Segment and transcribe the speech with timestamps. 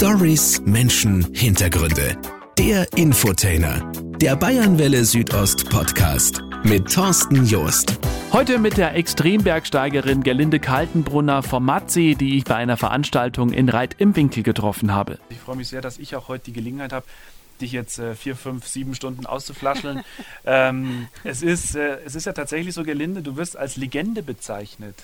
[0.00, 2.16] Stories, Menschen, Hintergründe.
[2.56, 3.92] Der Infotainer.
[4.18, 7.98] Der Bayernwelle Südost Podcast mit Thorsten Joost.
[8.32, 13.96] Heute mit der Extrembergsteigerin Gerlinde Kaltenbrunner vom Matsee, die ich bei einer Veranstaltung in Reit
[13.98, 15.18] im Winkel getroffen habe.
[15.28, 17.04] Ich freue mich sehr, dass ich auch heute die Gelegenheit habe,
[17.60, 20.00] dich jetzt äh, vier, fünf, sieben Stunden auszuflascheln.
[20.46, 24.94] ähm, es, ist, äh, es ist ja tatsächlich so, Gerlinde, du wirst als Legende bezeichnet.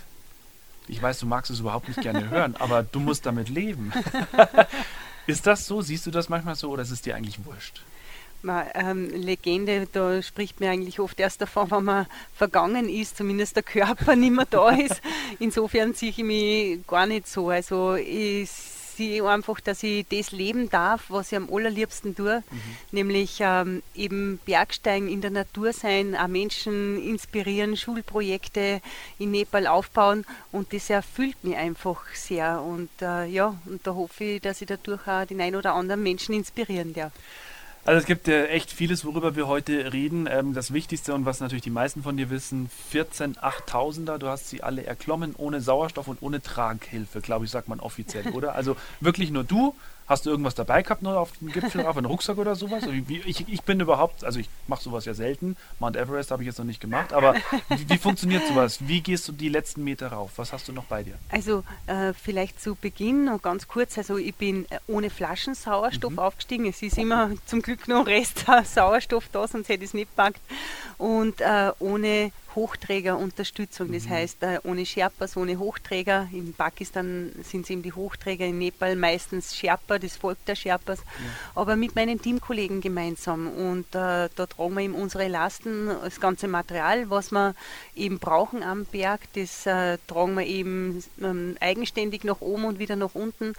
[0.88, 3.92] Ich weiß, du magst es überhaupt nicht gerne hören, aber du musst damit leben.
[5.26, 5.82] ist das so?
[5.82, 7.82] Siehst du das manchmal so oder ist es dir eigentlich wurscht?
[8.42, 13.56] Na, ähm, Legende, da spricht mir eigentlich oft erst davon, wenn man vergangen ist, zumindest
[13.56, 15.00] der Körper nicht mehr da ist.
[15.38, 17.48] Insofern sehe ich mich gar nicht so.
[17.48, 18.48] Also ich
[18.96, 22.60] sehe einfach, dass ich das leben darf, was ich am allerliebsten tue, mhm.
[22.92, 28.80] nämlich ähm, eben Bergsteigen in der Natur sein, auch Menschen inspirieren, Schulprojekte
[29.18, 34.24] in Nepal aufbauen und das erfüllt mich einfach sehr und äh, ja, und da hoffe
[34.24, 37.12] ich, dass ich dadurch auch den einen oder anderen Menschen inspirieren darf.
[37.86, 40.28] Also es gibt ja echt vieles, worüber wir heute reden.
[40.28, 44.50] Ähm, das Wichtigste und was natürlich die meisten von dir wissen, 14 8000er, du hast
[44.50, 48.56] sie alle erklommen ohne Sauerstoff und ohne Traghilfe, glaube ich, sagt man offiziell, oder?
[48.56, 52.06] Also wirklich nur du, Hast du irgendwas dabei gehabt noch auf dem Gipfel, auf einen
[52.06, 52.84] Rucksack oder sowas?
[53.08, 55.56] Ich, ich bin überhaupt, also ich mache sowas ja selten.
[55.80, 57.34] Mount Everest habe ich jetzt noch nicht gemacht, aber
[57.70, 58.78] wie, wie, funktioniert sowas?
[58.86, 60.32] Wie gehst du die letzten Meter rauf?
[60.36, 61.14] Was hast du noch bei dir?
[61.30, 63.98] Also äh, vielleicht zu Beginn noch ganz kurz.
[63.98, 66.18] Also ich bin äh, ohne Flaschensauerstoff mhm.
[66.20, 66.66] aufgestiegen.
[66.66, 70.40] Es ist immer zum Glück noch Rest Sauerstoff da, sonst hätte ich es nicht gepackt.
[70.98, 73.92] Und äh, ohne Hochträgerunterstützung.
[73.92, 74.10] Das mhm.
[74.10, 76.28] heißt, äh, ohne Sherpas, ohne Hochträger.
[76.32, 80.98] In Pakistan sind es eben die Hochträger, in Nepal meistens Sherpa, das Volk der Sherpas.
[80.98, 81.60] Ja.
[81.60, 83.48] Aber mit meinen Teamkollegen gemeinsam.
[83.48, 87.54] Und äh, da tragen wir eben unsere Lasten, das ganze Material, was wir
[87.94, 92.96] eben brauchen am Berg, das äh, tragen wir eben ähm, eigenständig nach oben und wieder
[92.96, 93.52] nach unten.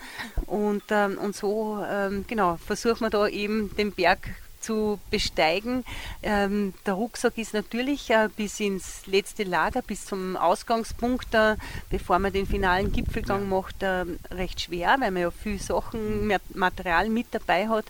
[0.47, 4.29] Und, ähm, und so, ähm, genau, versuchen wir da eben den Berg
[4.67, 5.85] zu besteigen.
[6.21, 11.55] Ähm, der Rucksack ist natürlich äh, bis ins letzte Lager, bis zum Ausgangspunkt, äh,
[11.89, 17.09] bevor man den finalen Gipfelgang macht, äh, recht schwer, weil man ja viel Sachen, Material
[17.09, 17.85] mit dabei hat.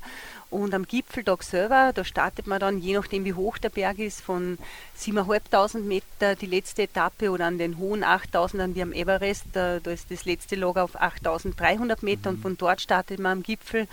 [0.50, 4.22] Und am Gipfeltag selber, da startet man dann, je nachdem wie hoch der Berg ist,
[4.22, 4.58] von
[4.98, 9.46] 7.500 Meter die letzte Etappe oder an den hohen 8.000 wie am Everest.
[9.54, 13.44] Da, da, ist das letzte Lager auf 8.300 Meter und von dort startet man am
[13.44, 13.88] Gipfel.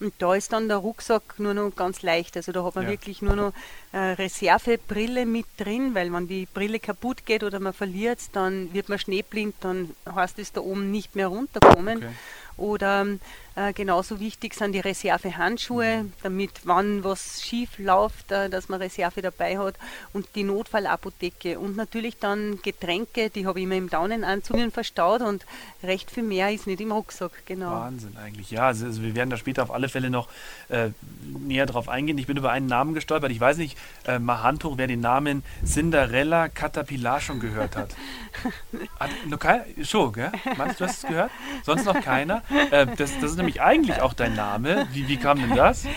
[0.00, 2.36] Und da ist dann der Rucksack nur noch ganz leicht.
[2.36, 2.90] Also da hat man ja.
[2.90, 3.52] wirklich nur noch
[3.92, 8.88] äh, Reservebrille mit drin, weil wenn die Brille kaputt geht oder man verliert dann wird
[8.88, 11.98] man schneeblind, dann heißt es da oben nicht mehr runterkommen.
[11.98, 12.14] Okay.
[12.58, 13.06] Oder
[13.58, 16.12] äh, genauso wichtig sind die Reservehandschuhe, mhm.
[16.22, 19.74] damit, wann was schief läuft, äh, dass man Reserve dabei hat.
[20.12, 21.58] Und die Notfallapotheke.
[21.58, 25.44] Und natürlich dann Getränke, die habe ich immer im Daunenanzug verstaut und
[25.82, 27.32] recht viel mehr ist nicht im Rucksack.
[27.46, 27.70] Genau.
[27.70, 28.50] Wahnsinn eigentlich.
[28.50, 30.28] Ja, also, also wir werden da später auf alle Fälle noch
[30.68, 30.90] äh,
[31.22, 32.18] näher drauf eingehen.
[32.18, 33.32] Ich bin über einen Namen gestolpert.
[33.32, 33.76] Ich weiß nicht,
[34.06, 37.94] äh, mal Hand hoch, wer den Namen Cinderella Caterpillar schon gehört hat.
[39.00, 40.32] hat kein, schon, gell?
[40.56, 41.30] Meinst du, hast es gehört?
[41.64, 42.42] Sonst noch keiner?
[42.70, 44.88] Äh, das, das, ist nämlich eigentlich auch dein Name.
[44.92, 45.84] Wie, wie kam denn das?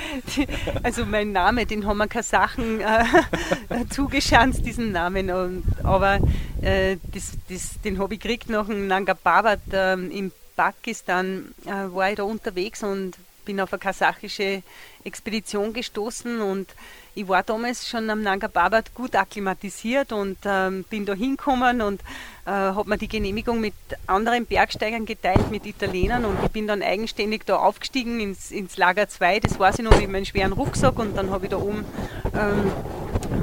[0.83, 3.05] Also mein Name, den haben wir Kasachen äh,
[3.89, 5.29] zugeschanzt, diesen Namen.
[5.29, 6.19] Und, aber
[6.61, 11.53] äh, das, das, den habe ich gekriegt nach dem Nanga Parbat ähm, in Pakistan.
[11.65, 14.63] Äh, war ich da unterwegs und bin auf eine kasachische
[15.03, 16.69] Expedition gestoßen und
[17.13, 22.01] ich war damals schon am Nanga Parbat gut akklimatisiert und ähm, bin da hingekommen und
[22.45, 23.73] äh, habe mir die Genehmigung mit
[24.07, 26.25] anderen Bergsteigern geteilt, mit Italienern.
[26.25, 29.99] Und ich bin dann eigenständig da aufgestiegen ins, ins Lager 2, das weiß ich noch
[29.99, 31.85] mit meinem schweren Rucksack und dann habe ich da oben
[32.33, 32.71] ähm,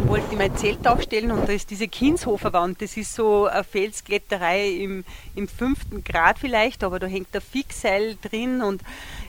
[0.07, 3.65] wollte ich mein Zelt aufstellen und da ist diese Kinshofer Wand, das ist so eine
[3.65, 5.05] Felskletterei im,
[5.35, 8.83] im fünften Grad vielleicht, aber da hängt ein Fixseil drin und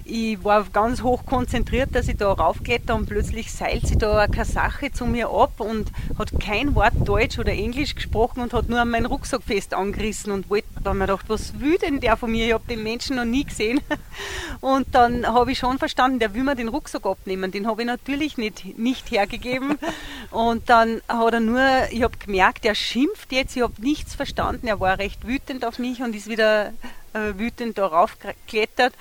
[0.06, 4.31] ich war ganz hoch konzentriert, dass ich da raufkletter und plötzlich seilt sie da eine
[4.31, 8.80] Kasache zu mir ab und hat kein Wort Deutsch oder Englisch gesprochen und hat nur
[8.80, 12.31] an meinen Rucksack fest angerissen und wollte, da mir gedacht, was will denn der von
[12.31, 12.47] mir?
[12.47, 13.81] Ich habe den Menschen noch nie gesehen.
[14.62, 17.51] Und dann habe ich schon verstanden, der will mir den Rucksack abnehmen.
[17.51, 19.77] Den habe ich natürlich nicht, nicht hergegeben.
[20.31, 21.62] Und dann hat er nur,
[21.92, 24.68] ich habe gemerkt, er schimpft jetzt, ich habe nichts verstanden.
[24.68, 26.74] Er war recht wütend auf mich und ist wieder
[27.13, 28.94] äh, wütend darauf geklettert.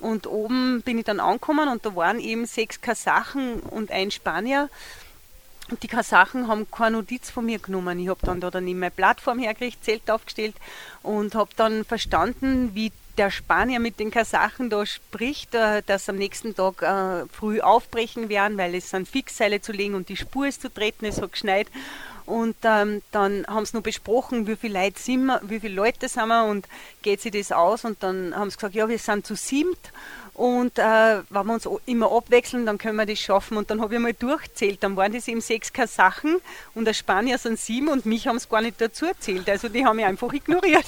[0.00, 4.68] Und oben bin ich dann angekommen und da waren eben sechs Kasachen und ein Spanier.
[5.80, 7.98] Die Kasachen haben keine Notiz von mir genommen.
[7.98, 10.56] Ich habe dann da dann meine Plattform hergerichtet, Zelt aufgestellt
[11.02, 16.16] und habe dann verstanden, wie der Spanier mit den Kasachen da spricht, äh, dass am
[16.16, 20.46] nächsten Tag äh, früh aufbrechen werden, weil es sind Fixseile zu legen und die Spur
[20.46, 21.68] ist zu treten, es hat geschneit.
[22.24, 26.08] Und ähm, dann haben sie noch besprochen, wie viele Leute sind wir, wie viele Leute
[26.08, 26.68] sind wir und
[27.02, 27.84] geht sich das aus.
[27.84, 29.92] Und dann haben sie gesagt, ja, wir sind zu siebt.
[30.34, 33.58] Und äh, wenn wir uns immer abwechseln, dann können wir das schaffen.
[33.58, 34.82] Und dann habe ich mal durchzählt.
[34.82, 36.38] Dann waren das eben sechs Kasachen
[36.74, 39.48] und der Spanier sind sieben und mich haben es gar nicht dazu erzählt.
[39.50, 40.86] Also die haben mich einfach ignoriert.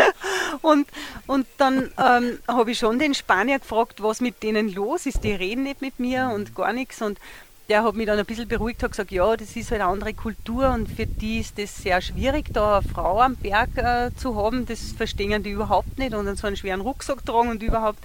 [0.62, 0.88] und,
[1.28, 5.22] und dann ähm, habe ich schon den Spanier gefragt, was mit denen los ist.
[5.22, 7.00] Die reden nicht mit mir und gar nichts.
[7.02, 7.20] Und
[7.68, 10.14] der hat mich dann ein bisschen beruhigt, hat gesagt, ja, das ist halt eine andere
[10.14, 14.36] Kultur und für die ist das sehr schwierig, da eine Frau am Berg äh, zu
[14.36, 14.66] haben.
[14.66, 17.98] Das verstehen die überhaupt nicht und dann so einen schweren Rucksack tragen und überhaupt.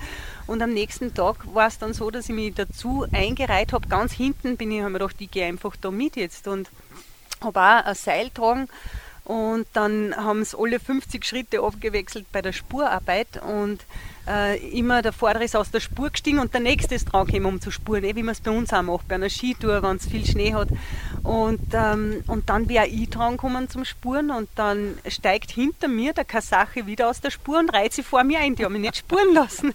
[0.47, 3.87] Und am nächsten Tag war es dann so, dass ich mich dazu eingereiht habe.
[3.87, 6.69] Ganz hinten bin ich, habe mir gedacht, ich gehe einfach da mit jetzt und
[7.41, 8.67] habe auch ein Seil tragen.
[9.25, 13.85] Und dann haben es alle 50 Schritte abgewechselt bei der Spurarbeit und
[14.27, 17.45] äh, immer der Vordere ist aus der Spur gestiegen und der Nächste ist dran gekommen,
[17.45, 19.95] um zu spuren, eh, wie man es bei uns auch macht, bei einer Skitour, wenn
[19.95, 20.69] es viel Schnee hat.
[21.23, 26.13] Und, ähm, und dann wäre ich dran gekommen zum Spuren und dann steigt hinter mir
[26.13, 28.55] der Kasache wieder aus der Spur und reiht sie vor mir ein.
[28.55, 29.73] Die haben mich nicht spuren lassen.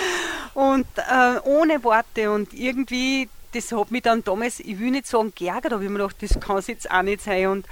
[0.54, 5.32] und äh, ohne Worte und irgendwie, das hat mich dann damals, ich will nicht sagen
[5.34, 7.46] geärgert, aber ich mir gedacht, das kann es jetzt auch nicht sein.
[7.48, 7.66] Und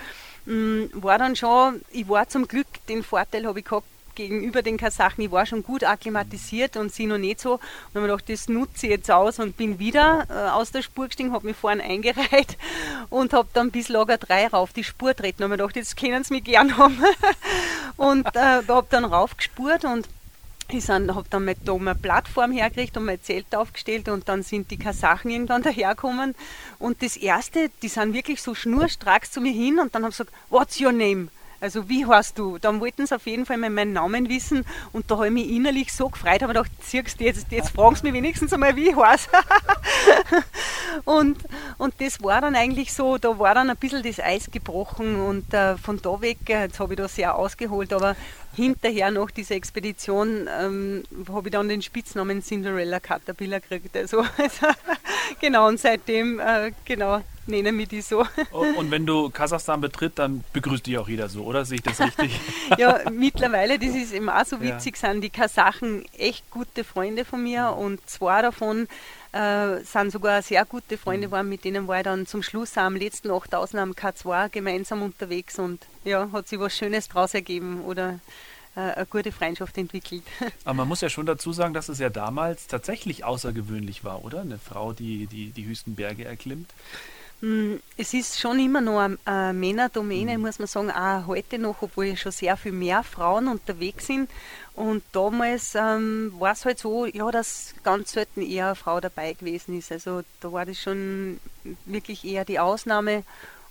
[0.47, 3.87] mm, war dann schon, ich war zum Glück, den Vorteil habe ich gehabt,
[4.19, 7.55] gegenüber den Kasachen, ich war schon gut akklimatisiert und sie noch nicht so.
[7.55, 7.61] Und
[7.95, 11.07] habe mir gedacht, das nutze ich jetzt aus und bin wieder äh, aus der Spur
[11.07, 12.59] gestiegen, habe mich vorne eingereiht
[13.11, 15.43] und habe dann bis Lager 3 rauf die Spur treten.
[15.43, 16.99] Und habe mir gedacht, jetzt können sie mich gern haben.
[17.97, 20.07] und äh, habe dann raufgespurt und
[20.71, 24.71] ich habe dann mit da eine Plattform hergekriegt und mein Zelt aufgestellt und dann sind
[24.71, 26.35] die Kasachen irgendwann daherkommen.
[26.79, 30.25] Und das erste, die sind wirklich so schnurstracks zu mir hin und dann haben sie
[30.25, 31.29] gesagt, what's your name?
[31.61, 32.59] Also wie heißt du?
[32.59, 35.51] Dann wollten sie auf jeden Fall mal meinen Namen wissen und da habe ich mich
[35.51, 38.91] innerlich so gefreut, habe gedacht, siehst du, jetzt, jetzt fragen sie mich wenigstens einmal, wie
[38.91, 39.29] ich heiße.
[41.05, 41.39] und,
[41.79, 45.53] und das war dann eigentlich so, da war dann ein bisschen das Eis gebrochen und
[45.53, 48.15] äh, von da weg, äh, jetzt habe ich da sehr ausgeholt, aber
[48.55, 53.97] hinterher nach dieser Expedition ähm, habe ich dann den Spitznamen Cinderella Caterpillar gekriegt.
[53.97, 54.67] Also, also
[55.41, 58.25] genau, und seitdem, äh, genau, nennen wir die so.
[58.53, 61.65] Oh, und wenn du Kasachstan betritt, dann begrüßt dich auch jeder so, oder?
[61.65, 62.39] Sehe ich das richtig?
[62.79, 65.11] ja, mittlerweile, das ist immer auch so witzig, ja.
[65.11, 68.89] sind die Kasachen echt gute Freunde von mir und zwei davon
[69.33, 71.49] äh, sind sogar sehr gute Freunde mhm.
[71.49, 75.87] mit denen war ich dann zum Schluss am letzten 8000 am K2 gemeinsam unterwegs und
[76.05, 78.21] ja, hat sich was Schönes draus ergeben oder
[78.75, 80.23] äh, eine gute Freundschaft entwickelt.
[80.65, 84.41] Aber man muss ja schon dazu sagen, dass es ja damals tatsächlich außergewöhnlich war, oder?
[84.41, 86.71] Eine Frau, die die, die höchsten Berge erklimmt.
[87.41, 90.45] Hm, es ist schon immer noch eine Männerdomäne, mhm.
[90.45, 94.29] muss man sagen, auch heute noch, obwohl schon sehr viel mehr Frauen unterwegs sind.
[94.75, 99.35] Und damals ähm, war es halt so, ja, dass ganz selten eher eine Frau dabei
[99.35, 99.93] gewesen ist.
[99.93, 101.39] Also da war das schon
[101.85, 103.25] wirklich eher die Ausnahme.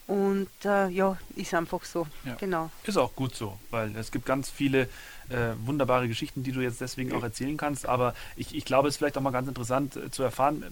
[0.07, 2.07] Und äh, ja, ist einfach so.
[2.23, 2.35] Ja.
[2.35, 2.69] Genau.
[2.85, 4.87] Ist auch gut so, weil es gibt ganz viele
[5.29, 7.87] äh, wunderbare Geschichten, die du jetzt deswegen auch erzählen kannst.
[7.87, 10.63] Aber ich, ich glaube, es ist vielleicht auch mal ganz interessant äh, zu erfahren.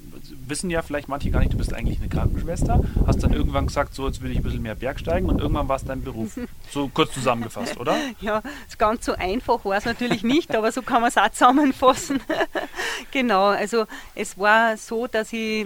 [0.48, 2.84] Wissen ja vielleicht manche gar nicht, du bist eigentlich eine Krankenschwester.
[3.06, 5.75] Hast dann irgendwann gesagt, so jetzt will ich ein bisschen mehr Bergsteigen und irgendwann war
[5.75, 6.40] es dein Beruf.
[6.72, 7.96] So kurz zusammengefasst, oder?
[8.19, 8.42] Ja,
[8.78, 12.19] ganz so einfach war es natürlich nicht, aber so kann man es auch zusammenfassen.
[13.12, 13.86] genau, also
[14.16, 15.66] es war so, dass ich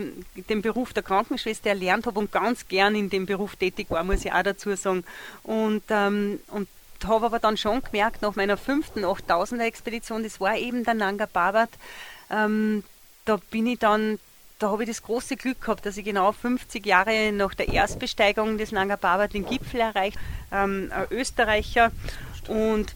[0.50, 4.26] den Beruf der Krankenschwester erlernt habe und ganz gern in dem Beruf tätig war, muss
[4.26, 5.04] ich auch dazu sagen.
[5.44, 6.68] Und, ähm, und
[7.07, 11.25] habe aber dann schon gemerkt, nach meiner fünften 8000er Expedition, das war eben der Nanga
[11.25, 11.69] Parbat,
[12.31, 12.83] ähm,
[13.26, 14.19] da bin ich dann,
[14.59, 18.57] da habe ich das große Glück gehabt, dass ich genau 50 Jahre nach der Erstbesteigung
[18.57, 20.18] des Nanga Parbat den Gipfel erreicht,
[20.52, 21.92] ähm, ein Österreicher
[22.47, 22.95] und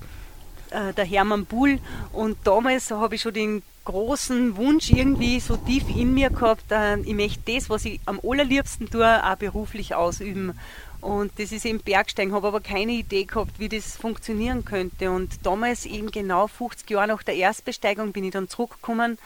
[0.71, 1.79] äh, der Hermann Bull
[2.11, 6.99] und damals habe ich schon den großen Wunsch irgendwie so tief in mir gehabt, äh,
[6.99, 10.57] ich möchte das, was ich am allerliebsten tue, auch beruflich ausüben.
[11.03, 15.11] Und das ist eben Bergsteigen, habe aber keine Idee gehabt, wie das funktionieren könnte.
[15.11, 19.17] Und damals, eben genau 50 Jahre nach der Erstbesteigung, bin ich dann zurückgekommen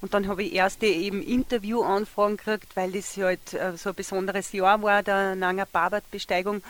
[0.00, 4.52] und dann habe ich erste eben Interviewanfragen gekriegt, weil das halt äh, so ein besonderes
[4.52, 6.62] Jahr war, der Nanga Parbat-Besteigung.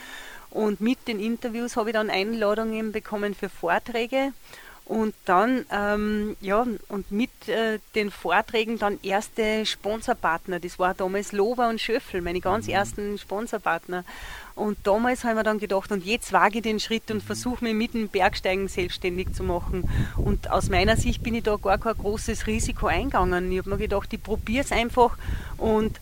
[0.51, 4.33] Und mit den Interviews habe ich dann Einladungen bekommen für Vorträge.
[4.85, 10.61] Und dann, ähm, ja, und mit äh, den Vorträgen dann erste Sponsorpartner.
[10.61, 12.73] Das war damals Lover und Schöffel, meine ganz mhm.
[12.73, 14.05] ersten Sponsorpartner.
[14.57, 17.75] Und damals haben wir dann gedacht, und jetzt wage ich den Schritt und versuche mich
[17.75, 19.89] mit dem Bergsteigen selbstständig zu machen.
[20.17, 23.53] Und aus meiner Sicht bin ich da gar kein großes Risiko eingegangen.
[23.53, 25.19] Ich habe mir gedacht, ich probiere es einfach
[25.59, 26.01] und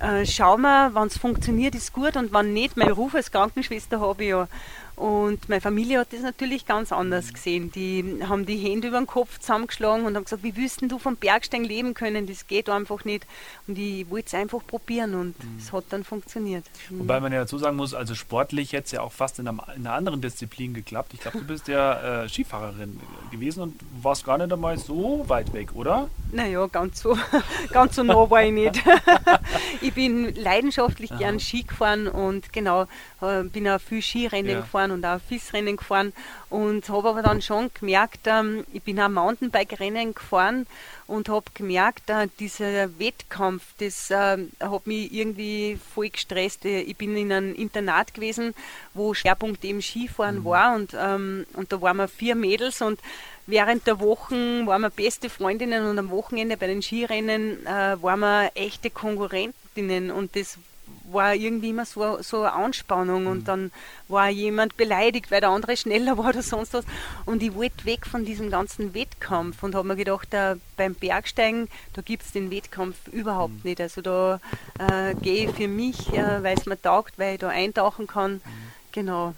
[0.00, 4.00] äh, schauen wir, wenn es funktioniert, ist gut und wenn nicht, mein Ruf als Krankenschwester
[4.00, 4.48] habe ich ja.
[4.96, 7.72] Und meine Familie hat das natürlich ganz anders gesehen.
[7.72, 11.16] Die haben die Hände über den Kopf zusammengeschlagen und haben gesagt, wie willst du vom
[11.16, 12.26] Bergsteigen leben können?
[12.26, 13.26] Das geht einfach nicht.
[13.66, 15.58] Und ich wollte es einfach probieren und mhm.
[15.58, 16.64] es hat dann funktioniert.
[16.90, 17.00] Mhm.
[17.00, 19.66] Wobei man ja dazu sagen muss, also sportlich hätte es ja auch fast in einer,
[19.74, 21.12] in einer, anderen Disziplin geklappt.
[21.14, 23.00] Ich glaube, du bist ja äh, Skifahrerin
[23.32, 26.08] gewesen und warst gar nicht einmal so weit weg, oder?
[26.30, 27.18] Naja, ganz so,
[27.72, 28.80] ganz so nah war ich nicht.
[29.80, 32.86] ich bin leidenschaftlich gern Ski gefahren und genau,
[33.20, 34.60] äh, bin auch viel Skirennen ja.
[34.60, 36.12] gefahren und auch FIS-Rennen gefahren
[36.50, 40.66] und habe aber dann schon gemerkt, ähm, ich bin auch Mountainbike-Rennen gefahren
[41.06, 46.64] und habe gemerkt, äh, dieser Wettkampf, das äh, hat mich irgendwie voll gestresst.
[46.64, 48.54] Äh, ich bin in einem Internat gewesen,
[48.94, 50.44] wo Schwerpunkt eben Skifahren mhm.
[50.44, 53.00] war und, ähm, und da waren wir vier Mädels und
[53.46, 58.20] während der Wochen waren wir beste Freundinnen und am Wochenende bei den Skirennen äh, waren
[58.20, 60.58] wir echte Konkurrentinnen und das
[61.10, 63.30] war irgendwie immer so, so eine Anspannung mhm.
[63.30, 63.72] und dann
[64.08, 66.84] war jemand beleidigt, weil der andere schneller war oder sonst was.
[67.26, 71.68] Und ich wollte weg von diesem ganzen Wettkampf und habe mir gedacht, äh, beim Bergsteigen,
[71.92, 73.70] da gibt es den Wettkampf überhaupt mhm.
[73.70, 73.80] nicht.
[73.80, 74.40] Also da
[74.78, 78.34] äh, gehe ich für mich, äh, weil es mir taugt, weil ich da eintauchen kann.
[78.34, 78.40] Mhm.
[78.92, 79.34] Genau.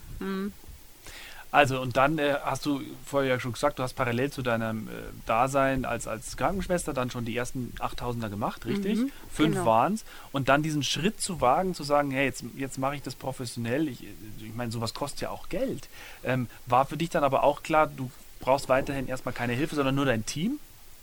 [1.57, 4.87] Also und dann äh, hast du vorher ja schon gesagt, du hast parallel zu deinem
[4.89, 4.91] äh,
[5.25, 8.99] Dasein als, als Krankenschwester dann schon die ersten 8000er gemacht, richtig?
[8.99, 9.65] Mhm, Fünf genau.
[9.65, 10.05] waren es.
[10.31, 13.87] Und dann diesen Schritt zu wagen, zu sagen, hey, jetzt, jetzt mache ich das professionell.
[13.87, 15.89] Ich, ich meine, sowas kostet ja auch Geld.
[16.23, 19.95] Ähm, war für dich dann aber auch klar, du brauchst weiterhin erstmal keine Hilfe, sondern
[19.95, 20.59] nur dein Team?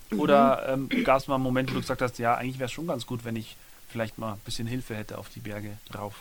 [0.09, 0.19] Mhm.
[0.21, 2.71] Oder ähm, gab es mal einen Moment, wo du gesagt hast, ja, eigentlich wäre es
[2.71, 3.57] schon ganz gut, wenn ich
[3.89, 6.15] vielleicht mal ein bisschen Hilfe hätte auf die Berge drauf?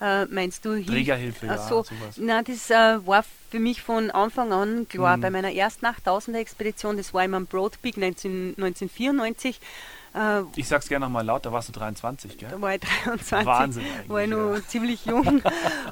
[0.00, 0.82] Äh, meinst du?
[0.82, 2.16] Trägerhilfe, ja, so, sowas.
[2.16, 5.16] Nein, das äh, war für mich von Anfang an klar.
[5.16, 5.20] Mhm.
[5.22, 9.60] Bei meiner ersten 8000er-Expedition, das war immer am Broad Peak 19, 1994,
[10.14, 12.48] äh, ich sag's gerne nochmal laut, da warst du 23, gell?
[12.50, 13.46] Da war ich 23.
[13.46, 14.08] Wahnsinn eigentlich.
[14.08, 14.66] War ich noch ja.
[14.66, 15.42] ziemlich jung.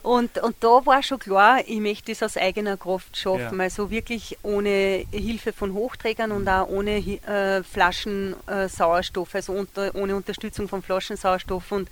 [0.02, 3.58] und, und da war schon klar, ich möchte es aus eigener Kraft schaffen.
[3.58, 3.64] Ja.
[3.64, 9.94] Also wirklich ohne Hilfe von Hochträgern und auch ohne äh, Flaschen äh, Sauerstoff, also unter,
[9.94, 11.70] ohne Unterstützung von Flaschensauerstoff.
[11.72, 11.88] Und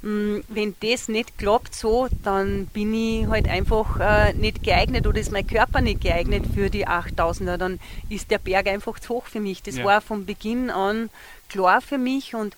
[0.00, 5.32] wenn das nicht klappt so, dann bin ich halt einfach äh, nicht geeignet oder ist
[5.32, 7.56] mein Körper nicht geeignet für die 8000er.
[7.56, 9.62] Dann ist der Berg einfach zu hoch für mich.
[9.62, 9.84] Das ja.
[9.84, 11.10] war von Beginn an
[11.48, 12.54] klar für mich und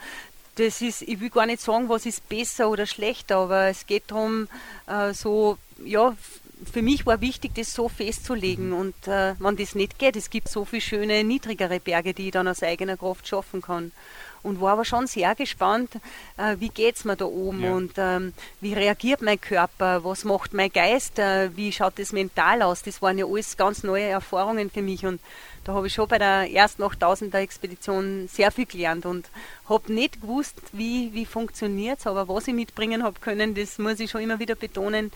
[0.56, 4.04] das ist, ich will gar nicht sagen, was ist besser oder schlechter, aber es geht
[4.08, 4.48] darum,
[4.86, 6.14] äh, so, ja,
[6.70, 8.68] für mich war wichtig, das so festzulegen.
[8.68, 8.74] Mhm.
[8.74, 12.32] Und äh, wenn das nicht geht, es gibt so viele schöne, niedrigere Berge, die ich
[12.32, 13.92] dann aus eigener Kraft schaffen kann
[14.42, 15.96] und war aber schon sehr gespannt,
[16.36, 17.72] äh, wie geht es mir da oben ja.
[17.72, 22.62] und ähm, wie reagiert mein Körper, was macht mein Geist, äh, wie schaut das mental
[22.62, 22.82] aus.
[22.82, 25.20] Das waren ja alles ganz neue Erfahrungen für mich und
[25.64, 29.28] da habe ich schon bei der ersten 8000er Expedition sehr viel gelernt und
[29.68, 34.00] habe nicht gewusst, wie, wie funktioniert es, aber was ich mitbringen habe können, das muss
[34.00, 35.12] ich schon immer wieder betonen,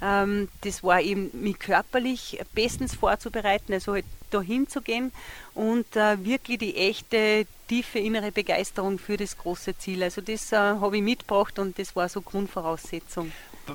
[0.00, 5.10] ähm, das war eben mich körperlich bestens vorzubereiten, also halt dahin zu gehen
[5.54, 10.02] und äh, wirklich die echte, tiefe innere Begeisterung für das große Ziel.
[10.02, 13.30] Also das äh, habe ich mitgebracht und das war so Grundvoraussetzung.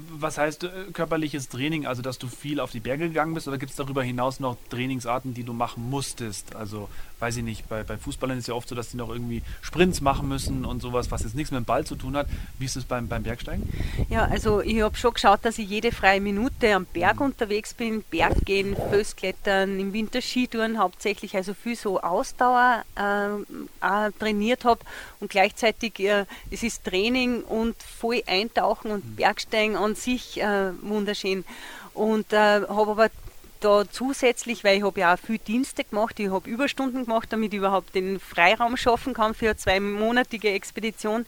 [0.10, 1.86] Was heißt äh, körperliches Training?
[1.86, 4.58] Also, dass du viel auf die Berge gegangen bist oder gibt es darüber hinaus noch
[4.70, 6.56] Trainingsarten, die du machen musstest?
[6.56, 6.90] Also,
[7.24, 10.02] weiß ich nicht, bei, bei Fußballern ist ja oft so, dass die noch irgendwie Sprints
[10.02, 12.28] machen müssen und sowas, was jetzt nichts mit dem Ball zu tun hat.
[12.60, 13.64] Wie ist es beim, beim Bergsteigen?
[14.10, 18.04] Ja, also ich habe schon geschaut, dass ich jede freie Minute am Berg unterwegs bin,
[18.12, 24.82] Berggehen, Fössklettern, im Winter Skitouren hauptsächlich, also viel so Ausdauer äh, trainiert habe
[25.22, 29.16] und gleichzeitig äh, es ist Training und voll eintauchen und mhm.
[29.16, 31.46] Bergsteigen an sich äh, wunderschön.
[31.94, 32.38] Und äh,
[32.68, 33.10] habe aber
[33.64, 37.54] da zusätzlich, weil ich habe ja auch viel Dienste gemacht, ich habe Überstunden gemacht, damit
[37.54, 41.26] ich überhaupt den Freiraum schaffen kann für eine zweimonatige Expedition.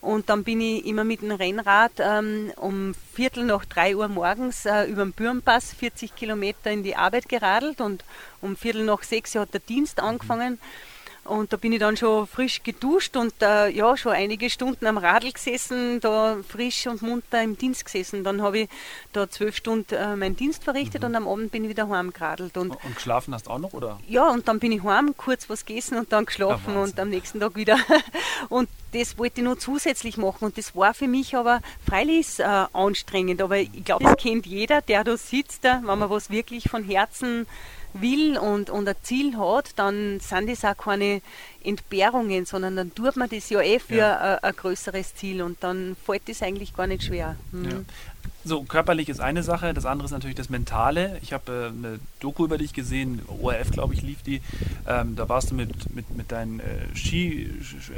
[0.00, 4.66] Und dann bin ich immer mit dem Rennrad ähm, um Viertel nach drei Uhr morgens
[4.66, 8.04] äh, über den Bürnpass 40 Kilometer in die Arbeit geradelt und
[8.40, 10.54] um Viertel nach sechs hat der Dienst angefangen.
[10.54, 10.93] Mhm.
[11.24, 14.98] Und da bin ich dann schon frisch geduscht und äh, ja, schon einige Stunden am
[14.98, 18.24] Radl gesessen, da frisch und munter im Dienst gesessen.
[18.24, 18.68] Dann habe ich
[19.12, 21.08] da zwölf Stunden äh, meinen Dienst verrichtet mhm.
[21.08, 22.56] und am Abend bin ich wieder heimgeradelt.
[22.56, 23.98] Und, und geschlafen hast du auch noch, oder?
[24.06, 27.08] Ja, und dann bin ich heim, kurz was gegessen und dann geschlafen ja, und am
[27.08, 27.78] nächsten Tag wieder.
[28.50, 32.44] und das wollte ich noch zusätzlich machen und das war für mich aber freilich äh,
[32.72, 33.40] anstrengend.
[33.42, 37.46] Aber ich glaube, das kennt jeder, der da sitzt, wenn man was wirklich von Herzen
[37.94, 41.22] will und, und ein Ziel hat, dann sind das auch keine
[41.62, 44.34] Entbehrungen, sondern dann tut man das ja eh für ja.
[44.34, 47.36] Ein, ein, größeres Ziel und dann fällt das eigentlich gar nicht schwer.
[47.52, 47.64] Mhm.
[47.64, 47.76] Ja.
[48.44, 51.18] So, körperlich ist eine Sache, das andere ist natürlich das Mentale.
[51.22, 54.42] Ich habe äh, eine Doku über dich gesehen, ORF, glaube ich, lief die.
[54.86, 57.50] Ähm, da warst du mit, mit, mit deinen äh, Ski,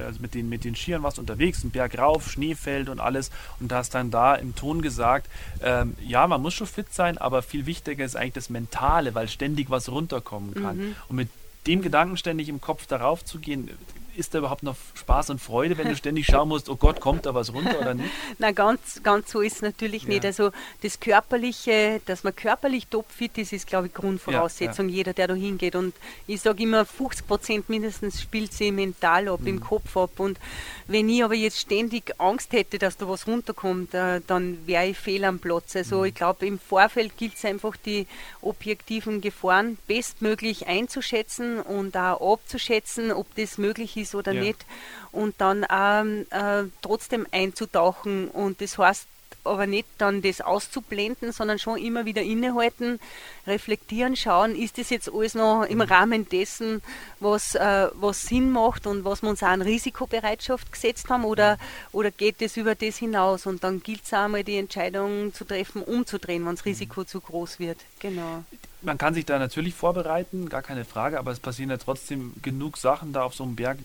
[0.05, 3.73] also mit den, mit den Skiern warst unterwegs, ein Berg rauf, Schneefeld und alles und
[3.73, 5.29] hast dann da im Ton gesagt,
[5.63, 9.29] ähm, ja, man muss schon fit sein, aber viel wichtiger ist eigentlich das Mentale, weil
[9.29, 10.77] ständig was runterkommen kann.
[10.77, 10.97] Mhm.
[11.09, 11.29] Und mit
[11.67, 13.71] dem Gedanken ständig im Kopf darauf zu gehen,
[14.17, 17.27] ist da überhaupt noch Spaß und Freude, wenn du ständig schauen musst, oh Gott, kommt
[17.27, 18.11] da was runter oder nicht?
[18.39, 20.11] Na, ganz, ganz so ist es natürlich ja.
[20.11, 20.25] nicht.
[20.25, 20.51] Also
[20.83, 24.97] das Körperliche, dass man körperlich topfit ist, ist, glaube ich, Grundvoraussetzung, ja, ja.
[24.97, 25.77] jeder, der da hingeht.
[25.77, 25.95] Und
[26.27, 29.47] ich sage immer, 50 Prozent mindestens spielt sie mental ab, mhm.
[29.47, 30.19] im Kopf ab.
[30.19, 30.39] Und
[30.87, 34.99] wenn ich aber jetzt ständig Angst hätte, dass da was runterkommt, äh, dann wäre ich
[34.99, 35.77] fehl am Platz.
[35.77, 36.05] Also mhm.
[36.07, 38.07] ich glaube, im Vorfeld gilt es einfach, die
[38.41, 44.43] objektiven Gefahren bestmöglich einzuschätzen und auch abzuschätzen, ob das möglich ist ist oder ja.
[44.43, 44.65] nicht
[45.13, 49.07] und dann ähm, äh, trotzdem einzutauchen und das heißt
[49.47, 52.99] aber nicht dann das auszublenden, sondern schon immer wieder innehalten,
[53.47, 55.83] reflektieren, schauen, ist das jetzt alles noch im mhm.
[55.83, 56.83] Rahmen dessen,
[57.21, 61.59] was, äh, was Sinn macht und was wir uns auch an Risikobereitschaft gesetzt haben oder,
[61.93, 65.83] oder geht es über das hinaus und dann gilt es einmal die Entscheidung zu treffen,
[65.83, 66.71] umzudrehen, wenn das mhm.
[66.71, 67.07] Risiko mhm.
[67.07, 67.79] zu groß wird.
[68.01, 68.45] Genau.
[68.83, 72.77] Man kann sich da natürlich vorbereiten, gar keine Frage, aber es passieren ja trotzdem genug
[72.77, 73.79] Sachen da auf so einem Berg,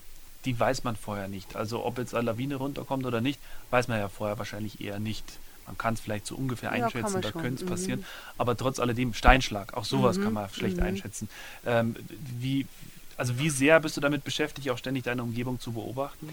[0.46, 1.56] die weiß man vorher nicht.
[1.56, 5.26] Also ob jetzt eine Lawine runterkommt oder nicht, weiß man ja vorher wahrscheinlich eher nicht.
[5.68, 7.70] Man kann es vielleicht so ungefähr ja, einschätzen, da könnte es mhm.
[7.70, 8.06] passieren.
[8.38, 10.24] Aber trotz alledem Steinschlag, auch sowas mhm.
[10.24, 10.84] kann man schlecht mhm.
[10.84, 11.30] einschätzen.
[11.66, 11.96] Ähm,
[12.40, 12.66] wie,
[13.18, 16.30] also wie sehr bist du damit beschäftigt, auch ständig deine Umgebung zu beobachten?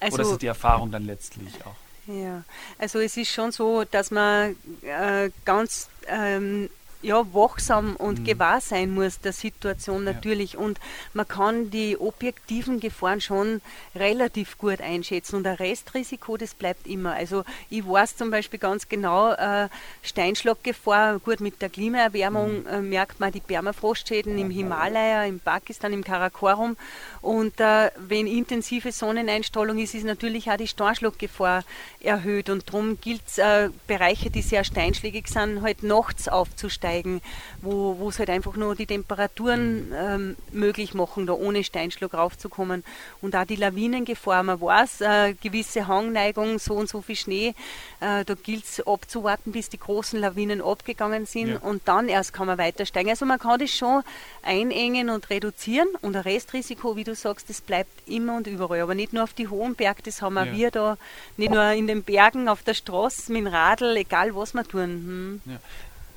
[0.00, 1.76] Also Oder ist es die Erfahrung dann letztlich auch?
[2.06, 2.42] Ja,
[2.78, 6.68] also es ist schon so, dass man äh, ganz ähm,
[7.02, 8.24] ja, wachsam und mhm.
[8.24, 10.52] gewahr sein muss der Situation natürlich.
[10.52, 10.60] Ja.
[10.60, 10.78] Und
[11.12, 13.60] man kann die objektiven Gefahren schon
[13.94, 15.36] relativ gut einschätzen.
[15.36, 17.12] Und ein Restrisiko, das bleibt immer.
[17.12, 19.68] Also ich weiß zum Beispiel ganz genau, äh,
[20.02, 22.66] Steinschlaggefahr, gut mit der Klimaerwärmung mhm.
[22.68, 26.76] äh, merkt man die Permafrostschäden ja, im Himalaya, in Pakistan, im Karakorum.
[27.20, 31.64] Und äh, wenn intensive Sonneneinstrahlung ist, ist natürlich auch die Steinschlaggefahr
[32.00, 32.48] erhöht.
[32.48, 37.20] Und darum gilt es, äh, Bereiche, die sehr steinschlägig sind, halt nachts aufzusteigen steigen,
[37.60, 42.84] wo es halt einfach nur die Temperaturen ähm, möglich machen, da ohne Steinschlag raufzukommen.
[43.20, 47.54] Und auch die Lawinengefahr, man weiß, äh, gewisse Hangneigung, so und so viel Schnee,
[48.00, 51.58] äh, da gilt es abzuwarten, bis die großen Lawinen abgegangen sind ja.
[51.58, 53.10] und dann erst kann man weiter steigen.
[53.10, 54.02] Also man kann das schon
[54.42, 58.94] einengen und reduzieren und ein Restrisiko, wie du sagst, das bleibt immer und überall, aber
[58.94, 60.52] nicht nur auf die hohen Berge, das haben ja.
[60.52, 60.98] wir da,
[61.36, 64.82] nicht nur in den Bergen, auf der Straße, mit dem Radl, egal was wir tun.
[64.82, 65.40] Hm.
[65.46, 65.58] Ja.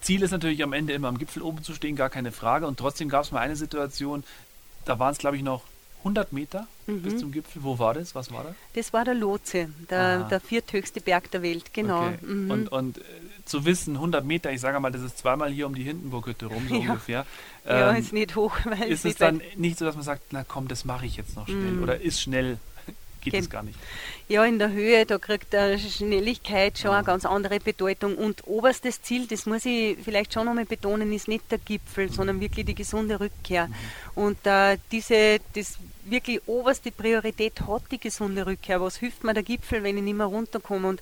[0.06, 2.68] Ziel ist natürlich am Ende immer am Gipfel oben zu stehen, gar keine Frage.
[2.68, 4.24] Und trotzdem gab es mal eine Situation,
[4.86, 5.63] da waren es, glaube ich, noch
[6.00, 7.02] 100 Meter mhm.
[7.02, 7.63] bis zum Gipfel.
[7.63, 8.13] Wo war das?
[8.13, 8.54] Was war das?
[8.76, 12.06] Das war der Lotse, der, der vierthöchste Berg der Welt, genau.
[12.06, 12.18] Okay.
[12.22, 12.52] Mhm.
[12.52, 13.02] Und, und äh,
[13.46, 16.68] zu wissen, 100 Meter, ich sage mal, das ist zweimal hier um die Hindenburghütte rum,
[16.70, 16.82] so ja.
[16.82, 17.26] ungefähr.
[17.65, 18.56] Ähm, ja, ist nicht hoch.
[18.63, 21.36] Weil ist es dann nicht so, dass man sagt, na komm, das mache ich jetzt
[21.36, 21.72] noch schnell?
[21.72, 21.84] Mhm.
[21.84, 22.60] Oder ist schnell
[23.26, 23.78] geht es gar nicht.
[24.28, 26.98] Ja, in der Höhe, da kriegt der Schnelligkeit schon ja.
[26.98, 28.16] eine ganz andere Bedeutung.
[28.16, 32.14] Und oberstes Ziel, das muss ich vielleicht schon nochmal betonen, ist nicht der Gipfel, mhm.
[32.14, 33.68] sondern wirklich die gesunde Rückkehr.
[33.68, 33.74] Mhm.
[34.16, 38.80] Und äh, diese, das wirklich oberste Priorität hat die gesunde Rückkehr.
[38.82, 40.88] Was hilft mir der Gipfel, wenn ich nicht mehr runterkomme?
[40.88, 41.02] Und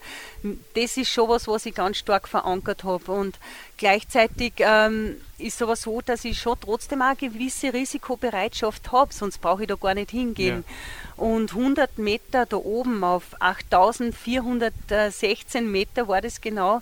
[0.76, 3.12] das ist schon was, was ich ganz stark verankert habe.
[3.12, 3.40] Und
[3.78, 9.14] gleichzeitig ähm, ist es aber so, dass ich schon trotzdem auch eine gewisse Risikobereitschaft habe,
[9.14, 10.64] sonst brauche ich da gar nicht hingehen.
[10.68, 11.24] Ja.
[11.24, 16.78] Und 100 Meter da oben auf 8416 Meter war das genau,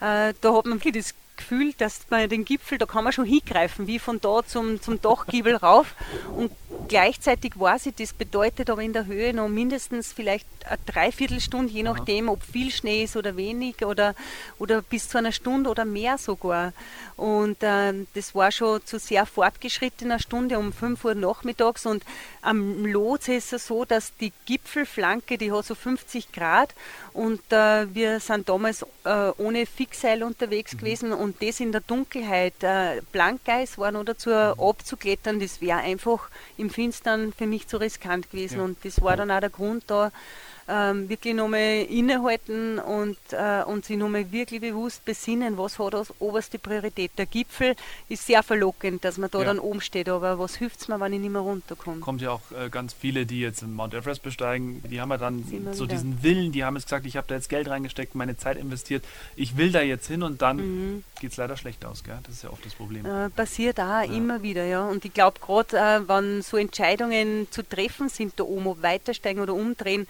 [0.00, 3.24] äh, da hat man wirklich das Gefühl, dass man den Gipfel, da kann man schon
[3.24, 5.94] hingreifen, wie von da zum, zum Dachgiebel rauf.
[6.34, 6.50] Und
[6.88, 11.82] gleichzeitig weiß ich, das bedeutet aber in der Höhe noch mindestens vielleicht eine Dreiviertelstunde, je
[11.82, 14.14] nachdem, ob viel Schnee ist oder wenig oder,
[14.58, 16.72] oder bis zu einer Stunde oder mehr sogar.
[17.16, 22.02] Und äh, das war schon zu sehr fortgeschrittener Stunde um 5 Uhr nachmittags und
[22.42, 26.74] am Lotse ist es so, dass die Gipfelflanke, die hat so 50 Grad
[27.16, 30.78] und äh, wir sind damals äh, ohne Fixseil unterwegs mhm.
[30.78, 34.60] gewesen und das in der Dunkelheit, äh, Blankeis war noch dazu mhm.
[34.60, 38.58] abzuklettern, das wäre einfach im Finstern für mich zu riskant gewesen.
[38.58, 38.64] Ja.
[38.64, 40.12] Und das war dann auch der Grund da,
[40.68, 46.12] ähm, wirklich nochmal innehalten und, äh, und sich nochmal wirklich bewusst besinnen, was hat als
[46.18, 47.12] oberste Priorität.
[47.18, 47.76] Der Gipfel
[48.08, 49.44] ist sehr verlockend, dass man da ja.
[49.44, 52.00] dann oben steht, aber was hilft es mir, wenn ich nicht mehr runterkomme?
[52.00, 55.44] Kommt ja auch äh, ganz viele, die jetzt Mount Everest besteigen, die haben ja dann
[55.72, 55.94] so wieder.
[55.94, 59.04] diesen Willen, die haben jetzt gesagt, ich habe da jetzt Geld reingesteckt, meine Zeit investiert,
[59.36, 61.04] ich will da jetzt hin und dann mhm.
[61.20, 62.18] geht es leider schlecht aus, gell?
[62.24, 63.06] das ist ja oft das Problem.
[63.06, 64.02] Äh, passiert auch ja.
[64.02, 64.84] immer wieder, ja.
[64.86, 69.40] Und ich glaube gerade, äh, wenn so Entscheidungen zu treffen sind, da oben, ob weitersteigen
[69.40, 70.06] oder umdrehen,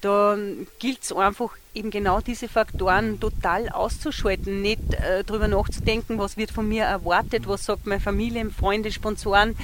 [0.00, 0.36] da
[0.78, 6.50] gilt es einfach eben genau diese Faktoren total auszuschalten, nicht äh, darüber nachzudenken, was wird
[6.50, 9.56] von mir erwartet, was sagt meine Familie, Freunde, Sponsoren,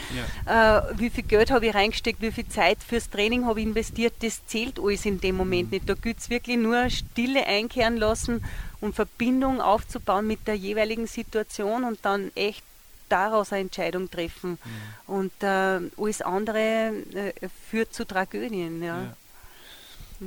[0.47, 0.79] ja.
[0.79, 4.15] äh, wie viel Geld habe ich reingesteckt, wie viel Zeit fürs Training habe ich investiert,
[4.21, 5.89] das zählt alles in dem Moment nicht.
[5.89, 8.45] Da gilt es wirklich nur Stille einkehren lassen
[8.81, 12.63] und Verbindung aufzubauen mit der jeweiligen Situation und dann echt
[13.09, 14.59] daraus eine Entscheidung treffen.
[15.07, 15.15] Mhm.
[15.15, 17.33] Und äh, alles andere äh,
[17.71, 18.83] führt zu Tragödien.
[18.83, 19.15] Ja.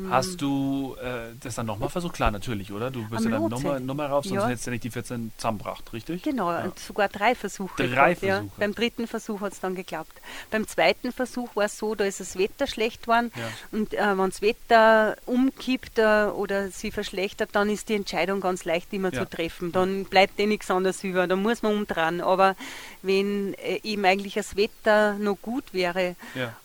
[0.10, 0.38] Hast hm.
[0.38, 2.16] du äh, das dann nochmal versucht?
[2.16, 2.92] Klar, natürlich, oder?
[2.92, 4.48] Du bist Am ja dann nochmal noch mal rauf, sonst ja.
[4.48, 6.22] hättest du ja nicht die 14 zusammengebracht, richtig?
[6.24, 6.64] Genau, ja.
[6.64, 7.88] und sogar drei Versuche.
[7.88, 8.46] Drei gehabt, Versuche.
[8.46, 8.52] Ja.
[8.58, 10.14] Beim dritten Versuch hat es dann geklappt.
[10.52, 13.32] Beim zweiten Versuch war es so, da ist das Wetter schlecht geworden
[13.72, 18.66] und äh, wenn das Wetter umkippt äh, oder sich verschlechtert, dann ist die Entscheidung ganz
[18.66, 19.72] leicht immer zu treffen.
[19.72, 22.22] Dann bleibt eh nichts anderes über, dann muss man umdrehen.
[22.22, 22.56] Aber
[23.02, 26.16] wenn äh, eben eigentlich das Wetter noch gut wäre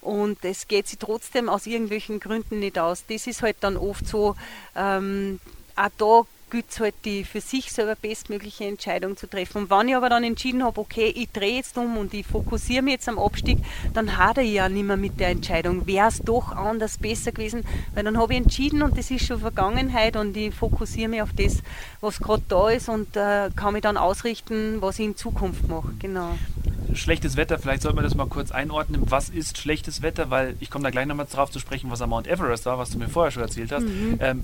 [0.00, 4.06] und es geht sich trotzdem aus irgendwelchen Gründen nicht aus, das ist halt dann oft
[4.06, 4.36] so,
[4.76, 5.40] ähm,
[5.76, 9.62] auch da gilt es halt, die für sich selber bestmögliche Entscheidung zu treffen.
[9.62, 12.82] Und wenn ich aber dann entschieden habe, okay, ich drehe jetzt um und ich fokussiere
[12.82, 13.58] mich jetzt am Abstieg,
[13.92, 15.86] dann hadere ich ja nicht mehr mit der Entscheidung.
[15.86, 19.40] Wäre es doch anders besser gewesen, weil dann habe ich entschieden und das ist schon
[19.40, 21.62] Vergangenheit und ich fokussiere mich auf das,
[22.00, 25.92] was gerade da ist und äh, kann mich dann ausrichten, was ich in Zukunft mache.
[25.98, 26.34] Genau
[26.94, 29.02] schlechtes Wetter, vielleicht sollte man das mal kurz einordnen.
[29.06, 30.30] Was ist schlechtes Wetter?
[30.30, 32.90] Weil ich komme da gleich nochmal drauf zu sprechen, was am Mount Everest war, was
[32.90, 33.84] du mir vorher schon erzählt hast.
[33.84, 34.18] Mhm.
[34.20, 34.42] Ähm,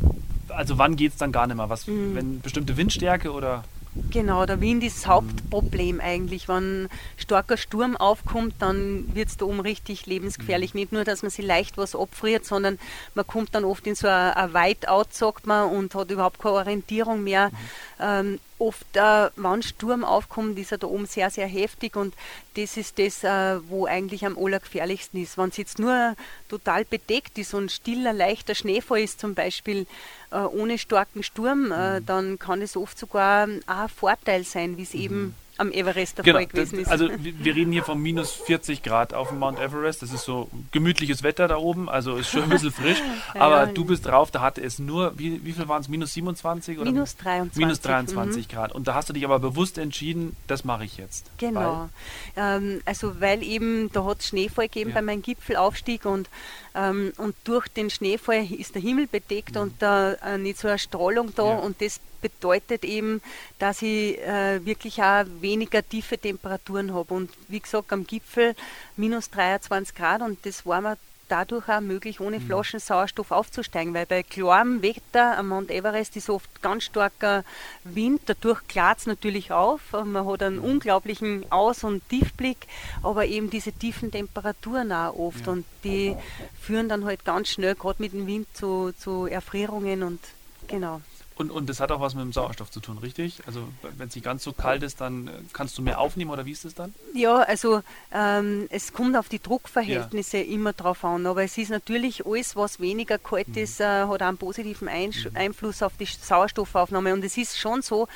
[0.54, 1.68] also wann geht es dann gar nicht mehr?
[1.68, 2.14] Was, mhm.
[2.14, 3.64] Wenn bestimmte Windstärke oder?
[4.10, 6.48] Genau, der Wind ist das Hauptproblem eigentlich.
[6.48, 10.74] Wenn starker Sturm aufkommt, dann wird es da oben richtig lebensgefährlich.
[10.74, 10.80] Mhm.
[10.80, 12.78] Nicht nur, dass man sich leicht was abfriert, sondern
[13.14, 17.24] man kommt dann oft in so ein, Whiteout, sagt man, und hat überhaupt keine Orientierung
[17.24, 17.48] mehr.
[17.48, 17.56] Mhm.
[18.00, 22.14] Ähm, oft, äh, wenn Sturm aufkommt, ist er da oben sehr, sehr heftig und
[22.54, 25.38] das ist das, äh, wo eigentlich am allergefährlichsten ist.
[25.38, 26.14] Wenn es jetzt nur
[26.48, 29.86] total bedeckt ist und stiller, leichter Schneefall ist zum Beispiel,
[30.30, 32.06] äh, ohne starken Sturm, äh, mhm.
[32.06, 35.00] dann kann es oft sogar ein Vorteil sein, wie es mhm.
[35.00, 36.90] eben am Everest der genau, gewesen das, ist.
[36.90, 40.02] Also wir reden hier von minus 40 Grad auf dem Mount Everest.
[40.02, 42.98] Das ist so gemütliches Wetter da oben, also ist schon ein bisschen frisch.
[43.34, 46.78] aber du bist drauf, da hatte es nur, wie, wie viel waren es, minus 27?
[46.78, 46.90] Oder?
[46.90, 47.58] Minus 23.
[47.58, 48.52] Minus 23 mhm.
[48.52, 48.72] Grad.
[48.72, 51.30] Und da hast du dich aber bewusst entschieden, das mache ich jetzt.
[51.38, 51.88] Genau.
[52.36, 54.94] Ähm, also weil eben, da hat es Schneefall gegeben ja.
[54.94, 56.30] bei meinem Gipfelaufstieg und,
[56.74, 59.60] ähm, und durch den Schneefall ist der Himmel bedeckt mhm.
[59.60, 61.58] und da äh, nicht so eine Strahlung da ja.
[61.58, 63.20] und das bedeutet eben,
[63.58, 67.14] dass ich äh, wirklich auch weniger tiefe Temperaturen habe.
[67.14, 68.54] Und wie gesagt, am Gipfel
[68.96, 70.96] minus 23 Grad und das war mir
[71.30, 72.46] dadurch auch möglich, ohne mhm.
[72.46, 77.44] Flaschen Sauerstoff aufzusteigen, weil bei klarem Wetter am Mount Everest ist oft ganz starker
[77.84, 80.64] Wind, dadurch klart es natürlich auf, man hat einen mhm.
[80.64, 82.66] unglaublichen Aus- und Tiefblick,
[83.02, 85.52] aber eben diese tiefen Temperaturen auch oft ja.
[85.52, 86.16] und die
[86.60, 90.20] führen dann halt ganz schnell, gerade mit dem Wind, zu, zu Erfrierungen und
[90.66, 91.00] genau.
[91.40, 93.40] Und, und das hat auch was mit dem Sauerstoff zu tun, richtig?
[93.46, 96.44] Also wenn es nicht ganz so kalt ist, dann äh, kannst du mehr aufnehmen oder
[96.44, 96.94] wie ist das dann?
[97.14, 97.80] Ja, also
[98.12, 100.54] ähm, es kommt auf die Druckverhältnisse ja.
[100.54, 103.62] immer drauf an, aber es ist natürlich alles, was weniger kalt mhm.
[103.62, 105.34] ist, äh, hat einen positiven Einsch mhm.
[105.34, 107.14] Einfluss auf die Sauerstoffaufnahme.
[107.14, 108.06] Und es ist schon so,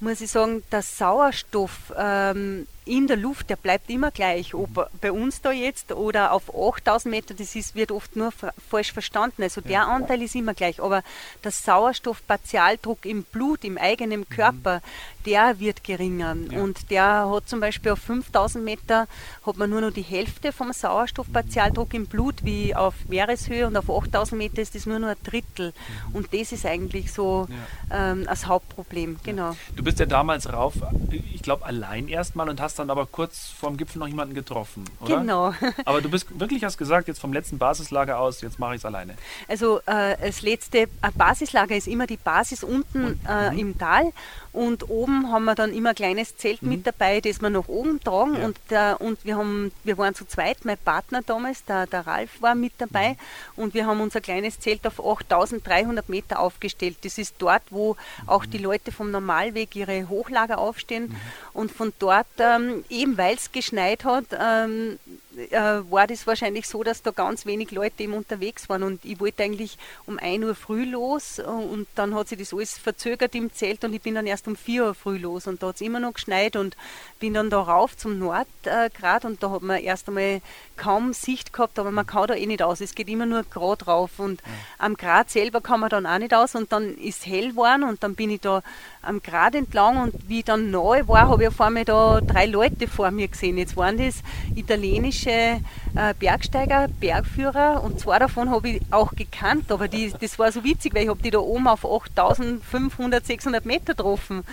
[0.00, 4.54] muss ich sagen, der Sauerstoff ähm, in der Luft, der bleibt immer gleich.
[4.54, 8.30] Ob bei uns da jetzt oder auf 8000 Meter, das ist, wird oft nur
[8.68, 9.42] falsch verstanden.
[9.42, 9.86] Also der ja.
[9.86, 10.82] Anteil ist immer gleich.
[10.82, 11.02] Aber
[11.42, 14.28] der Sauerstoffpartialdruck im Blut, im eigenen mhm.
[14.28, 15.24] Körper, mhm.
[15.24, 16.36] der wird geringer.
[16.50, 16.60] Ja.
[16.60, 19.06] Und der hat zum Beispiel auf 5000 Meter
[19.46, 23.88] hat man nur noch die Hälfte vom Sauerstoffpartialdruck im Blut wie auf Meereshöhe und auf
[23.88, 25.72] 8000 Meter ist das nur noch ein Drittel.
[26.08, 26.14] Mhm.
[26.14, 27.46] Und das ist eigentlich so
[27.88, 28.12] ja.
[28.12, 29.20] ähm, das Hauptproblem.
[29.24, 29.56] Genau.
[29.74, 30.74] Du bist ja damals rauf,
[31.10, 34.84] ich glaube, allein erstmal und hast hast dann aber kurz vorm Gipfel noch jemanden getroffen,
[35.00, 35.20] oder?
[35.20, 35.54] Genau.
[35.84, 38.84] aber du bist wirklich, hast gesagt, jetzt vom letzten Basislager aus, jetzt mache ich es
[38.84, 39.14] alleine.
[39.46, 43.58] Also äh, das letzte äh, Basislager ist immer die Basis unten und, äh, mhm.
[43.58, 44.12] im Tal
[44.54, 46.68] und oben haben wir dann immer ein kleines Zelt mhm.
[46.68, 48.44] mit dabei, das wir nach oben tragen ja.
[48.46, 52.40] und, äh, und wir, haben, wir waren zu zweit, mein Partner damals, der, der Ralf
[52.40, 53.10] war mit dabei
[53.56, 53.62] mhm.
[53.64, 56.98] und wir haben unser kleines Zelt auf 8300 Meter aufgestellt.
[57.02, 61.16] Das ist dort, wo auch die Leute vom Normalweg ihre Hochlager aufstehen mhm.
[61.52, 65.00] und von dort ähm, eben weil es geschneit hat, ähm,
[65.36, 69.20] äh, war das wahrscheinlich so, dass da ganz wenig Leute eben unterwegs waren und ich
[69.20, 73.34] wollte eigentlich um 1 Uhr früh los äh, und dann hat sich das alles verzögert
[73.34, 75.76] im Zelt und ich bin dann erst um 4 Uhr früh los und da hat
[75.76, 76.76] es immer noch geschneit und
[77.20, 80.40] bin dann da rauf zum Nordgrad äh, und da hat man erst einmal
[80.76, 83.86] kaum Sicht gehabt, aber man kann da eh nicht aus, es geht immer nur Grad
[83.86, 84.46] rauf und ja.
[84.78, 88.02] am Grad selber kann man dann auch nicht aus und dann ist hell geworden und
[88.02, 88.62] dann bin ich da
[89.06, 92.46] am Grad entlang und wie ich dann neu war, habe ich auf einmal da drei
[92.46, 93.58] Leute vor mir gesehen.
[93.58, 94.22] Jetzt waren das
[94.54, 100.50] italienische äh, Bergsteiger, Bergführer und zwei davon habe ich auch gekannt, aber die, das war
[100.50, 104.44] so witzig, weil ich habe die da oben auf 8500, 600 Meter getroffen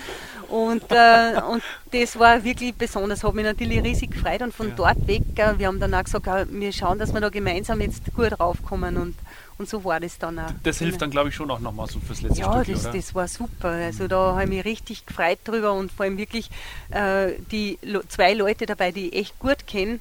[0.52, 4.74] und, äh, und das war wirklich besonders, habe mich natürlich riesig gefreut und von ja.
[4.76, 7.80] dort weg, äh, wir haben dann auch gesagt, äh, wir schauen, dass wir da gemeinsam
[7.80, 9.16] jetzt gut raufkommen und
[9.62, 10.52] und so war das dann auch.
[10.63, 12.93] Das hilft dann, glaube ich, schon auch nochmal so fürs letzte Ja, Stück, das, oder?
[12.97, 13.69] das war super.
[13.69, 16.50] Also da habe ich mich richtig gefreut drüber und vor allem wirklich
[16.89, 17.78] äh, die
[18.10, 19.93] zwei Leute dabei, die ich echt gut kenne.
[19.93, 20.00] Mhm.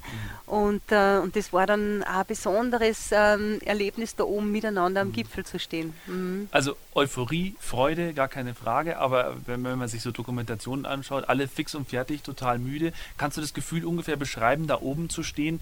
[0.51, 5.13] Und, äh, und das war dann ein besonderes ähm, Erlebnis, da oben miteinander am mhm.
[5.13, 5.93] Gipfel zu stehen.
[6.07, 6.49] Mhm.
[6.51, 11.73] Also Euphorie, Freude, gar keine Frage, aber wenn man sich so Dokumentationen anschaut, alle fix
[11.73, 12.91] und fertig, total müde.
[13.17, 15.61] Kannst du das Gefühl ungefähr beschreiben, da oben zu stehen?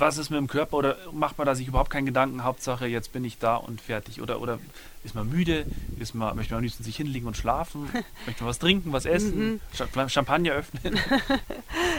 [0.00, 3.12] was ist mit dem Körper oder macht man da sich überhaupt keinen Gedanken, Hauptsache jetzt
[3.12, 4.58] bin ich da und fertig oder, oder
[5.02, 5.66] ist man müde,
[5.98, 7.88] ist man, möchte man am liebsten sich hinlegen und schlafen,
[8.26, 10.08] möchte man was trinken, was essen, mhm.
[10.08, 10.98] Champagner öffnen?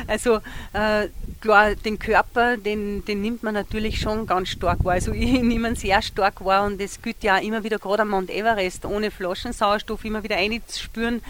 [0.08, 0.40] Also
[0.74, 1.10] äh,
[1.42, 4.94] klar, den Körper, den, den nimmt man natürlich schon ganz stark wahr.
[4.94, 8.10] Also ich nehme ihn sehr stark wahr und es gilt ja immer wieder gerade am
[8.10, 11.22] Mount Everest ohne Flaschensauerstoff immer wieder einzuspüren,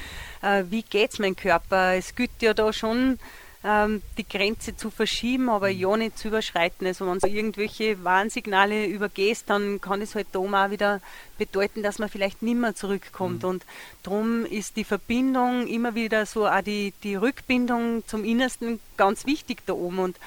[0.41, 1.95] äh, wie geht es meinem Körper.
[1.95, 3.19] Es gilt ja da schon
[3.63, 5.79] ähm, die Grenze zu verschieben, aber mhm.
[5.79, 6.87] ja nicht zu überschreiten.
[6.87, 11.01] Also wenn du irgendwelche Warnsignale übergehst, dann kann es halt da auch wieder
[11.37, 13.43] bedeuten, dass man vielleicht nimmer zurückkommt.
[13.43, 13.49] Mhm.
[13.49, 13.65] Und
[14.03, 19.59] darum ist die Verbindung immer wieder so, auch die, die Rückbindung zum Innersten ganz wichtig
[19.65, 19.99] da oben.
[19.99, 20.17] Und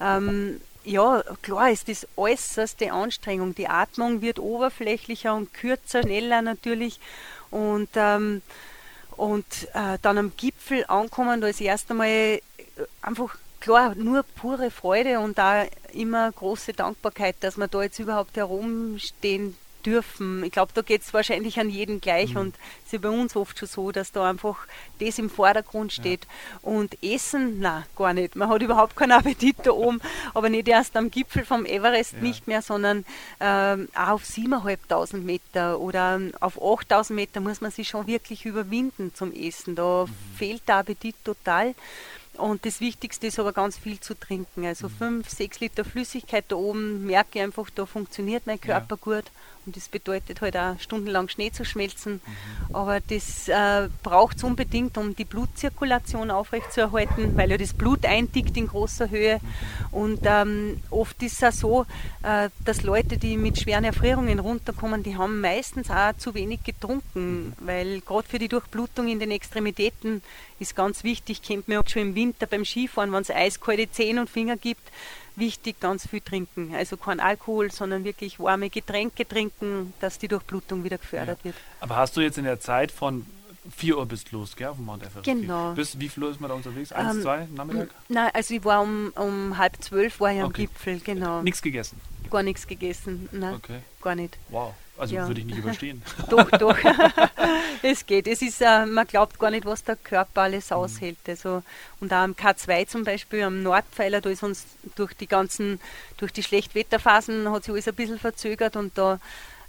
[0.00, 3.56] ähm, ja, klar ist das äußerste Anstrengung.
[3.56, 7.00] Die Atmung wird oberflächlicher und kürzer, schneller natürlich.
[7.50, 8.42] Und ähm,
[9.16, 12.40] und äh, dann am Gipfel ankommen, da ist erst einmal
[13.02, 18.36] einfach klar, nur pure Freude und da immer große Dankbarkeit, dass wir da jetzt überhaupt
[18.36, 20.42] herumstehen dürfen.
[20.44, 22.40] Ich glaube, da geht es wahrscheinlich an jeden gleich mhm.
[22.40, 24.66] und es ist ja bei uns oft schon so, dass da einfach
[24.98, 26.24] das im Vordergrund steht.
[26.24, 26.70] Ja.
[26.70, 28.34] Und Essen, na gar nicht.
[28.34, 30.00] Man hat überhaupt keinen Appetit da oben,
[30.34, 32.18] aber nicht erst am Gipfel vom Everest ja.
[32.18, 33.04] nicht mehr, sondern
[33.40, 39.12] ähm, auch auf 7.500 Meter oder auf 8.000 Meter muss man sich schon wirklich überwinden
[39.14, 39.76] zum Essen.
[39.76, 40.36] Da mhm.
[40.36, 41.74] fehlt der Appetit total.
[42.38, 44.64] Und das Wichtigste ist aber ganz viel zu trinken.
[44.64, 44.92] Also mhm.
[44.92, 49.20] fünf, sechs Liter Flüssigkeit da oben merke ich einfach, da funktioniert mein Körper ja.
[49.20, 49.24] gut.
[49.66, 52.20] Und das bedeutet halt auch stundenlang Schnee zu schmelzen.
[52.72, 58.56] Aber das äh, braucht es unbedingt, um die Blutzirkulation aufrechtzuerhalten, weil ja das Blut eintickt
[58.56, 59.40] in großer Höhe.
[59.90, 61.86] Und ähm, oft ist es auch so,
[62.22, 67.52] äh, dass Leute, die mit schweren Erfrierungen runterkommen, die haben meistens auch zu wenig getrunken,
[67.58, 70.22] weil gerade für die Durchblutung in den Extremitäten
[70.60, 74.20] ist ganz wichtig, kennt man auch schon im Winter beim Skifahren, wenn es eiskalte Zehen
[74.20, 74.92] und Finger gibt,
[75.36, 76.74] wichtig, ganz viel trinken.
[76.74, 81.44] Also kein Alkohol, sondern wirklich warme Getränke trinken, dass die Durchblutung wieder gefördert ja.
[81.46, 81.56] wird.
[81.80, 83.26] Aber hast du jetzt in der Zeit von
[83.70, 85.24] 4 Uhr bist los, gell, auf dem Mount Everest?
[85.24, 85.72] Genau.
[85.72, 86.92] Bis, wie viel Uhr ist man da unterwegs?
[86.92, 87.90] Eins, ähm, zwei, Nachmittag?
[88.08, 90.44] Nein, also ich war um, um halb zwölf war ich okay.
[90.44, 91.42] am Gipfel, genau.
[91.42, 92.00] Nichts gegessen?
[92.30, 93.80] Gar nichts gegessen, nein, okay.
[94.02, 94.36] gar nicht.
[94.48, 94.74] Wow.
[94.98, 95.26] Also ja.
[95.26, 96.02] würde ich nicht überstehen.
[96.30, 96.76] doch, doch.
[97.82, 98.26] es geht.
[98.26, 100.76] Es ist, äh, man glaubt gar nicht, was der Körper alles mhm.
[100.76, 101.18] aushält.
[101.26, 101.62] Also,
[102.00, 105.80] und auch am K2 zum Beispiel, am Nordpfeiler, da ist uns durch die ganzen,
[106.16, 109.20] durch die Schlechtwetterphasen hat sich alles ein bisschen verzögert und da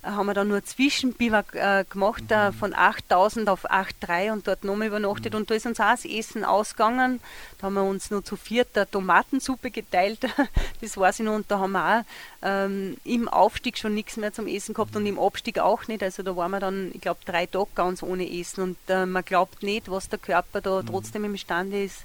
[0.04, 2.54] haben wir dann nur Zwischenbiwak äh, gemacht, äh, mhm.
[2.54, 5.34] von 8000 auf 8,3 und dort nochmal übernachtet.
[5.34, 5.40] Mhm.
[5.40, 7.20] Und da ist uns auch das Essen ausgegangen.
[7.58, 10.20] Da haben wir uns nur zu viert eine Tomatensuppe geteilt.
[10.82, 11.36] das weiß ich noch.
[11.36, 12.04] Und da haben wir auch
[12.42, 16.04] ähm, im Aufstieg schon nichts mehr zum Essen gehabt und im Abstieg auch nicht.
[16.04, 18.62] Also da waren wir dann, ich glaube, drei Tage ganz ohne Essen.
[18.62, 20.88] Und äh, man glaubt nicht, was der Körper da mhm.
[20.88, 22.04] trotzdem imstande ist,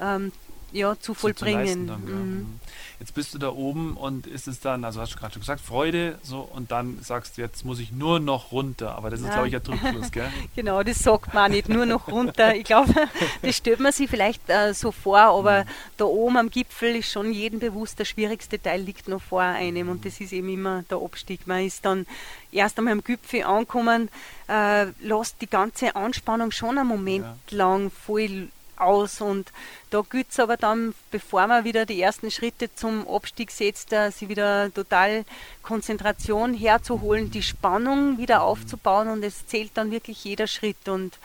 [0.00, 0.32] ähm,
[0.72, 1.66] ja, zu vollbringen.
[1.66, 2.14] Zu dann, ja.
[2.14, 2.34] Mhm.
[2.34, 2.60] mhm.
[2.98, 5.60] Jetzt bist du da oben und ist es dann, also hast du gerade schon gesagt,
[5.60, 8.96] Freude, so und dann sagst du, jetzt muss ich nur noch runter.
[8.96, 9.32] Aber das ist, ja.
[9.34, 10.32] glaube ich, ein Trugschluss, gell?
[10.56, 12.54] genau, das sagt man nicht, nur noch runter.
[12.54, 12.94] Ich glaube,
[13.42, 15.68] das stellt man sich vielleicht äh, so vor, aber mhm.
[15.98, 19.90] da oben am Gipfel ist schon jedem bewusst, der schwierigste Teil liegt noch vor einem
[19.90, 21.46] und das ist eben immer der Abstieg.
[21.46, 22.06] Man ist dann
[22.50, 24.08] erst einmal am Gipfel angekommen,
[24.48, 27.58] äh, lässt die ganze Anspannung schon einen Moment ja.
[27.58, 29.20] lang voll aus.
[29.20, 29.52] Und
[29.90, 34.10] da gilt es aber dann, bevor man wieder die ersten Schritte zum Abstieg setzt, uh,
[34.10, 35.24] sie wieder total
[35.62, 40.88] Konzentration herzuholen, die Spannung wieder aufzubauen und es zählt dann wirklich jeder Schritt.
[40.88, 41.18] Und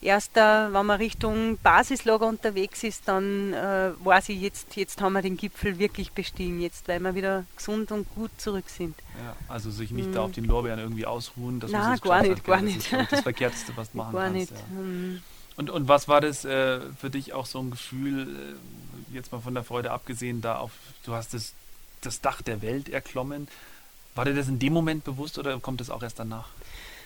[0.00, 5.14] erst uh, wenn man Richtung Basislager unterwegs ist, dann uh, weiß ich, jetzt, jetzt haben
[5.14, 8.96] wir den Gipfel wirklich bestiegen, jetzt weil wir wieder gesund und gut zurück sind.
[9.22, 10.14] Ja, also sich nicht mm.
[10.14, 12.92] da auf den Lorbeeren irgendwie ausruhen, das Nein, gar nicht, gar nicht.
[12.92, 14.52] Das ist das Verkehrteste, was du machen gar kannst.
[14.52, 14.52] Nicht.
[14.52, 14.80] Ja.
[14.80, 15.22] Mm.
[15.58, 18.28] Und, und was war das äh, für dich auch so ein Gefühl,
[19.10, 20.70] äh, jetzt mal von der Freude abgesehen, da auf,
[21.04, 21.52] du hast das,
[22.00, 23.48] das Dach der Welt erklommen.
[24.14, 26.48] War dir das in dem Moment bewusst oder kommt das auch erst danach?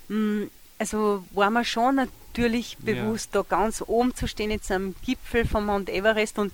[0.09, 0.45] Mm,
[0.79, 3.43] also war mir schon natürlich bewusst, ja.
[3.43, 6.53] da ganz oben zu stehen, jetzt am Gipfel vom Mount Everest und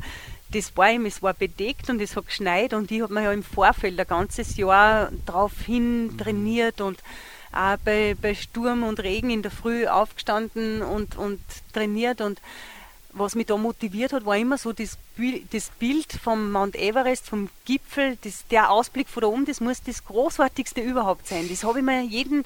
[0.53, 3.33] das war ihm, es war bedeckt und es hat geschneit und ich habe mir ja
[3.33, 6.19] im Vorfeld ein ganzes Jahr darauf hin mhm.
[6.19, 7.01] trainiert und
[7.53, 11.41] auch bei, bei Sturm und Regen in der Früh aufgestanden und, und
[11.73, 12.21] trainiert.
[12.21, 12.41] Und
[13.19, 14.99] was mich da motiviert hat, war immer so das,
[15.51, 19.83] das Bild vom Mount Everest, vom Gipfel, das, der Ausblick von da oben, das muss
[19.83, 21.49] das Großartigste überhaupt sein.
[21.49, 22.45] Das habe ich mir jeden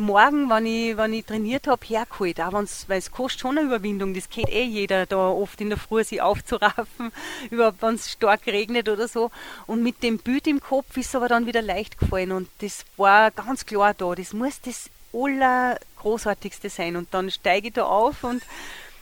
[0.00, 2.40] Morgen, wenn ich, wenn ich trainiert habe, hergeholt.
[2.40, 4.14] Auch weil es kostet schon eine Überwindung.
[4.14, 7.12] Das kennt eh jeder, da oft in der Früh sich aufzuraffen,
[7.50, 9.30] überhaupt wenn es stark regnet oder so.
[9.66, 12.32] Und mit dem Bild im Kopf ist es aber dann wieder leicht gefallen.
[12.32, 14.14] Und das war ganz klar da.
[14.14, 16.96] Das muss das Allergroßartigste sein.
[16.96, 18.42] Und dann steige ich da auf und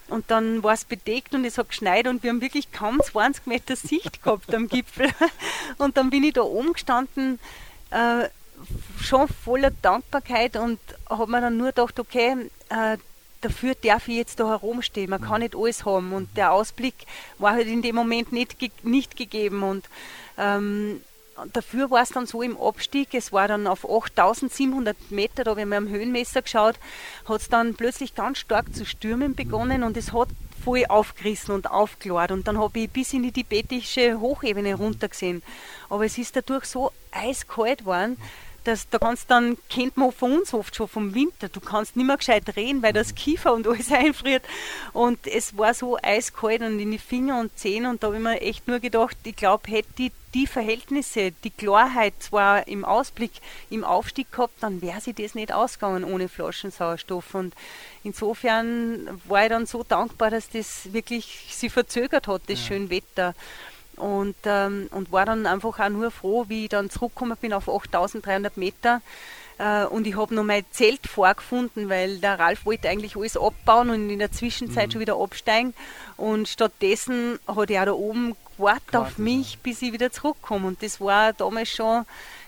[0.08, 3.46] und dann war es bedeckt und es hat geschneit und wir haben wirklich kaum 20
[3.46, 5.10] Meter Sicht gehabt am Gipfel.
[5.78, 7.38] Und dann bin ich da oben gestanden,
[7.90, 8.28] äh,
[9.00, 12.96] schon voller Dankbarkeit und habe mir dann nur gedacht, okay, äh,
[13.40, 15.10] dafür darf ich jetzt da herumstehen.
[15.10, 16.12] Man kann nicht alles haben.
[16.12, 16.94] Und der Ausblick
[17.38, 19.62] war halt in dem Moment nicht, ge nicht gegeben.
[19.62, 19.86] Und
[20.36, 21.00] ähm,
[21.52, 25.70] dafür war es dann so im Abstieg, es war dann auf 8700 Meter, da haben
[25.70, 26.76] wir am Höhenmesser geschaut,
[27.28, 30.28] hat es dann plötzlich ganz stark zu stürmen begonnen und es hat
[30.64, 35.42] voll aufgerissen und aufgelort und dann habe ich bis in die tibetische Hochebene runtergesehen.
[35.88, 38.16] Aber es ist dadurch so eiskalt geworden,
[38.64, 42.06] das, da kannst dann, kennt man von uns oft schon vom Winter, du kannst nicht
[42.06, 44.44] mehr gescheit drehen, weil das Kiefer und alles einfriert.
[44.92, 48.22] Und es war so eiskalt und in die Finger und Zähne und da habe ich
[48.22, 53.32] mir echt nur gedacht, ich glaube, hätte ich die Verhältnisse, die Klarheit zwar im Ausblick,
[53.70, 57.34] im Aufstieg gehabt, dann wäre sie das nicht ausgegangen ohne Flaschensauerstoff.
[57.34, 57.54] Und
[58.04, 62.66] insofern war ich dann so dankbar, dass das wirklich sie verzögert hat, das ja.
[62.66, 63.34] schöne Wetter
[63.96, 67.68] und, ähm, und war dann einfach auch nur froh, wie ich dann zurückgekommen bin auf
[67.68, 69.02] 8300 Meter.
[69.58, 73.90] Äh, und ich habe noch mein Zelt vorgefunden, weil der Ralf wollte eigentlich alles abbauen
[73.90, 74.92] und in der Zwischenzeit mhm.
[74.92, 75.74] schon wieder absteigen.
[76.16, 80.66] Und stattdessen hat er da oben gewartet auf mich, bis ich wieder zurückkomme.
[80.68, 82.04] Und das war damals schon,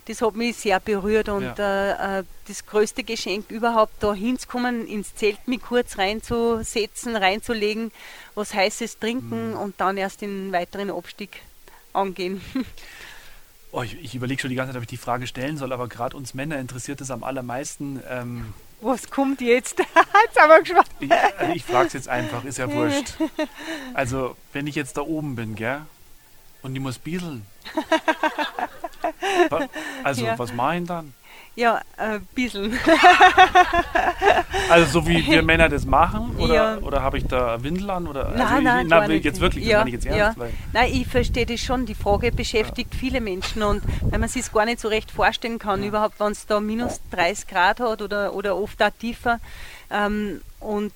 [0.07, 1.29] das hat mich sehr berührt.
[1.29, 2.19] Und ja.
[2.19, 7.93] äh, äh das größte Geschenk überhaupt, da hinzukommen, ins Zelt mich kurz reinzusetzen, reinzulegen,
[8.35, 9.57] was Heißes trinken mhm.
[9.57, 11.43] und dann erst den weiteren Abstieg
[11.93, 12.41] angehen.
[13.73, 15.89] Oh, ich, ich überlege schon die ganze Zeit, ob ich die Frage stellen soll, aber
[15.89, 18.03] gerade uns Männer interessiert es am allermeisten.
[18.09, 19.79] Ähm, was kommt jetzt?
[20.25, 20.89] jetzt haben wir gespannt.
[20.99, 23.15] Ich, also ich frage es jetzt einfach, ist ja wurscht.
[23.95, 25.83] Also, wenn ich jetzt da oben bin, gell,
[26.63, 27.45] und ich muss bieseln.
[30.05, 30.39] also, ja.
[30.39, 31.13] was mache ich dann?
[31.57, 32.79] Ja, ein äh, bisschen.
[34.71, 36.37] also so wie wir Männer das machen?
[36.39, 36.79] Oder, ja.
[36.79, 38.07] oder habe ich da Windel an?
[38.07, 40.39] Oder, nein, also nein, ich, na, jetzt wirklich, ja, das ich jetzt ernst.
[40.39, 40.47] Ja.
[40.73, 41.87] Nein, ich verstehe das schon.
[41.87, 43.01] Die Frage beschäftigt ja.
[43.01, 46.33] viele Menschen und wenn man sich es gar nicht so recht vorstellen kann, überhaupt wenn
[46.33, 49.41] es da minus 30 Grad hat oder, oder oft auch tiefer.
[49.91, 50.93] Ähm, und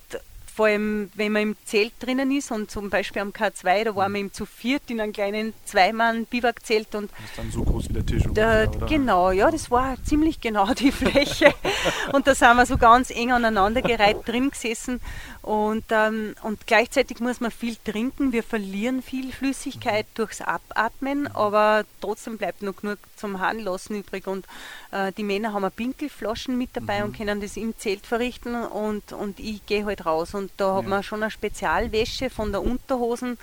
[0.54, 4.12] vor allem, wenn man im Zelt drinnen ist und zum Beispiel am K2, da waren
[4.12, 7.10] wir eben zu viert in einem kleinen Zweimann-Biwakzelt und.
[7.10, 8.22] Das ist dann so groß wie der Tisch.
[8.32, 11.52] Da, ungefähr, genau, ja, das war ziemlich genau die Fläche.
[12.12, 15.00] und da sind wir so ganz eng aneinandergereiht drin gesessen
[15.44, 18.32] und, ähm, und gleichzeitig muss man viel trinken.
[18.32, 20.14] Wir verlieren viel Flüssigkeit mhm.
[20.14, 24.26] durchs Abatmen, aber trotzdem bleibt noch genug zum Harnlassen übrig.
[24.26, 24.46] Und
[24.90, 27.04] äh, die Männer haben Pinkelflaschen mit dabei mhm.
[27.04, 30.32] und können das im Zelt verrichten und, und ich gehe halt raus.
[30.32, 30.76] Und da ja.
[30.76, 33.36] hat man schon eine Spezialwäsche von der Unterhosen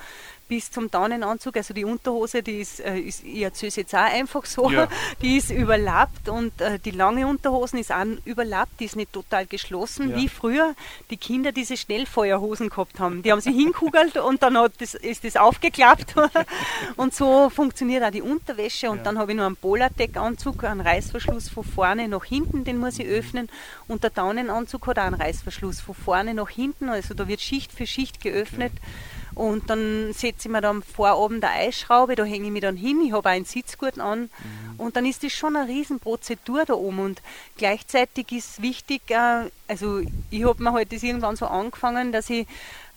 [0.51, 1.55] bis zum Daunenanzug.
[1.55, 4.89] Also die Unterhose, die ist, äh, ist erzähle es jetzt auch einfach so, ja.
[5.21, 9.45] die ist überlappt und äh, die lange Unterhosen ist auch überlappt, die ist nicht total
[9.45, 10.17] geschlossen, ja.
[10.17, 10.75] wie früher
[11.09, 13.23] die Kinder diese Schnellfeuerhosen gehabt haben.
[13.23, 16.15] Die haben sie hinkugelt und dann hat das, ist das aufgeklappt
[16.97, 19.03] und so funktioniert auch die Unterwäsche und ja.
[19.03, 23.07] dann habe ich noch einen Polardeck-Anzug, einen Reißverschluss von vorne nach hinten, den muss ich
[23.07, 23.47] öffnen
[23.87, 27.71] und der Daunenanzug hat auch einen Reißverschluss von vorne nach hinten, also da wird Schicht
[27.71, 28.73] für Schicht geöffnet.
[28.75, 29.20] Okay.
[29.33, 32.75] Und dann setze ich mir dann vor oben der Eisschraube, da hänge ich mich dann
[32.75, 34.21] hin, ich habe einen Sitzgurt an.
[34.21, 34.79] Mhm.
[34.79, 36.99] Und dann ist das schon eine Riesenprozedur da oben.
[36.99, 37.21] Und
[37.57, 42.45] gleichzeitig ist wichtig, äh, also ich habe mir halt das irgendwann so angefangen, dass ich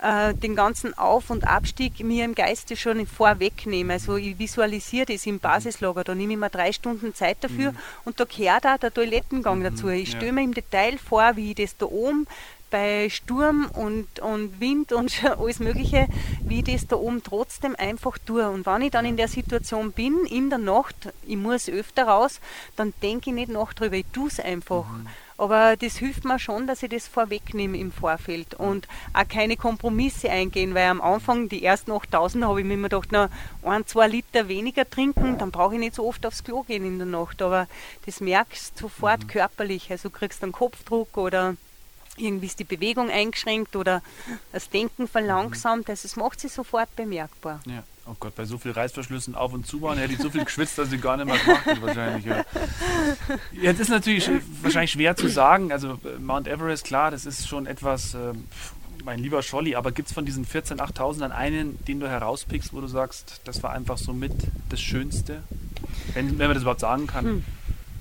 [0.05, 3.95] äh, den ganzen Auf- und Abstieg mir im Geiste schon vorwegnehme.
[3.95, 7.79] Also ich visualisiere das im Basislager, da nehme ich mir drei Stunden Zeit dafür mhm.
[8.05, 9.65] und da gehört auch der Toilettengang mhm.
[9.65, 9.89] dazu.
[9.89, 12.27] Ich stelle mir im Detail vor, wie ich das da oben
[12.75, 16.09] bei Sturm und, und Wind und alles Mögliche,
[16.41, 18.51] wie ich das da oben trotzdem einfach tue.
[18.51, 22.41] Und wenn ich dann in der Situation bin, in der Nacht, ich muss öfter raus,
[22.75, 24.89] dann denke ich nicht nach drüber, ich tue es einfach.
[24.89, 25.07] Mhm.
[25.39, 30.29] Aber das hilft mir schon, dass ich das vorwegnehme im Vorfeld und auch keine Kompromisse
[30.29, 33.29] eingehen, weil am Anfang, die ersten 8000, habe ich mir immer gedacht, na,
[33.63, 36.99] ein, zwei Liter weniger trinken, dann brauche ich nicht so oft aufs Klo gehen in
[36.99, 37.41] der Nacht.
[37.41, 37.69] Aber
[38.05, 39.29] das merkst du sofort mhm.
[39.29, 39.93] körperlich.
[39.93, 41.55] Also du kriegst einen Kopfdruck oder
[42.17, 44.03] irgendwie ist die Bewegung eingeschränkt oder
[44.53, 45.89] das Denken verlangsamt.
[45.91, 47.61] Also es macht sich sofort bemerkbar.
[47.67, 47.83] Ja.
[48.07, 50.77] Oh Gott, bei so viel Reißverschlüssen auf und zu waren, hätte ich so viel geschwitzt,
[50.77, 52.25] dass ich gar nicht mehr gemacht hätte wahrscheinlich.
[52.27, 52.45] Ja.
[53.53, 54.29] Jetzt ist natürlich
[54.61, 55.73] wahrscheinlich schwer zu sagen.
[55.73, 58.35] Also äh, Mount Everest, klar, das ist schon etwas, äh,
[59.05, 62.83] mein lieber Scholli, aber gibt es von diesen 14 8000 einen, den du herauspickst, wo
[62.83, 64.35] du sagst, das war einfach so mit
[64.69, 65.43] das Schönste?
[66.13, 67.25] Wenn, wenn man das überhaupt sagen kann.
[67.25, 67.45] Hm.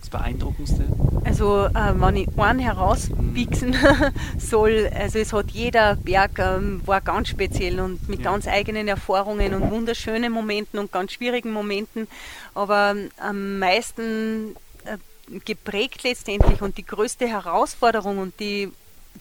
[0.09, 0.85] Beeindruckendste?
[1.25, 3.75] Also, äh, wenn ich einen herauspieksen
[4.37, 8.31] soll, also es hat jeder Berg ähm, war ganz speziell und mit ja.
[8.31, 12.07] ganz eigenen Erfahrungen und wunderschönen Momenten und ganz schwierigen Momenten,
[12.53, 14.97] aber ähm, am meisten äh,
[15.45, 18.71] geprägt letztendlich und die größte Herausforderung und die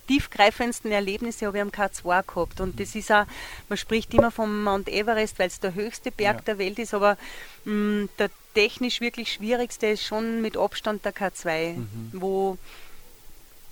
[0.08, 2.60] tiefgreifendsten Erlebnisse habe ich am K2 gehabt.
[2.60, 3.24] Und das ist auch,
[3.68, 6.42] man spricht immer vom Mount Everest, weil es der höchste Berg ja.
[6.42, 7.16] der Welt ist, aber
[7.64, 12.10] mh, mm, der technisch wirklich schwierigste ist schon mit Abstand der K2, mhm.
[12.12, 12.58] wo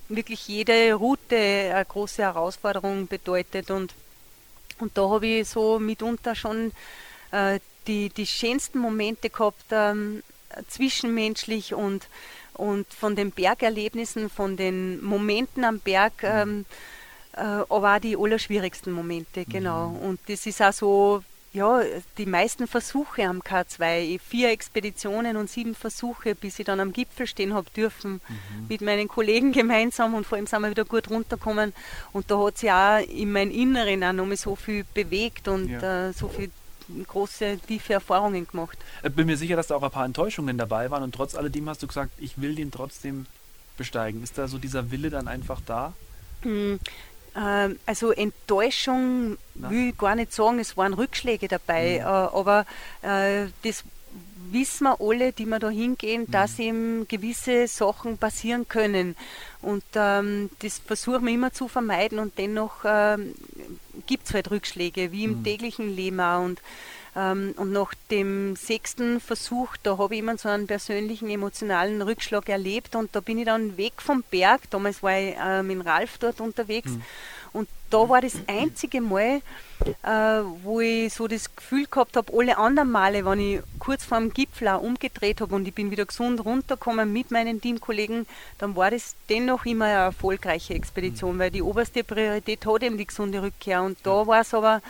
[0.09, 3.71] wirklich jede Route eine große Herausforderung bedeutet.
[3.71, 3.93] Und,
[4.79, 6.71] und da habe ich so mitunter schon
[7.31, 10.23] äh, die, die schönsten Momente gehabt, ähm,
[10.67, 12.07] zwischenmenschlich und
[12.53, 16.29] und von den Bergerlebnissen, von den Momenten am Berg, mhm.
[16.29, 16.65] ähm,
[17.33, 19.89] äh, aber auch die allerschwierigsten Momente, genau.
[19.89, 19.97] Mhm.
[19.97, 21.23] Und das ist auch so,
[21.53, 21.81] ja,
[22.17, 27.27] die meisten Versuche am K2, vier Expeditionen und sieben Versuche, bis ich dann am Gipfel
[27.27, 28.67] stehen habe dürfen, mhm.
[28.69, 31.73] mit meinen Kollegen gemeinsam und vor allem sind wir wieder gut runtergekommen
[32.13, 36.09] und da hat sich auch in meinem Inneren auch nochmal so viel bewegt und ja.
[36.09, 36.51] äh, so viel
[37.07, 38.77] große, tiefe Erfahrungen gemacht.
[39.03, 41.67] Ich bin mir sicher, dass da auch ein paar Enttäuschungen dabei waren und trotz alledem
[41.67, 43.25] hast du gesagt, ich will den trotzdem
[43.77, 44.23] besteigen.
[44.23, 45.93] Ist da so dieser Wille dann einfach da?
[47.33, 49.69] Hm, äh, also Enttäuschung Na.
[49.69, 52.05] will ich gar nicht sagen, es waren Rückschläge dabei, mhm.
[52.05, 52.65] äh, aber
[53.01, 53.83] äh, das
[54.51, 56.31] wissen wir alle, die wir da hingehen, mhm.
[56.31, 59.15] dass eben gewisse Sachen passieren können.
[59.61, 63.33] Und ähm, das versuchen wir immer zu vermeiden und dennoch ähm,
[64.07, 65.43] gibt es halt Rückschläge, wie im mhm.
[65.43, 66.43] täglichen Leben auch.
[66.43, 66.65] Und, ähm,
[67.13, 72.95] und nach dem sechsten Versuch, da habe ich immer so einen persönlichen emotionalen Rückschlag erlebt
[72.95, 74.61] und da bin ich dann weg vom Berg.
[74.69, 76.91] Damals war ich äh, mit Ralf dort unterwegs.
[76.91, 77.01] Mhm.
[77.53, 79.41] Und da war das einzige Mal,
[80.03, 84.19] äh, wo ich so das Gefühl gehabt habe, alle anderen Male, wenn ich kurz vor
[84.19, 88.25] dem Gipfel auch umgedreht habe und ich bin wieder gesund runtergekommen mit meinen Teamkollegen,
[88.57, 91.39] dann war das dennoch immer eine erfolgreiche Expedition, mhm.
[91.39, 93.83] weil die oberste Priorität hat eben die gesunde Rückkehr.
[93.83, 94.81] Und da war es aber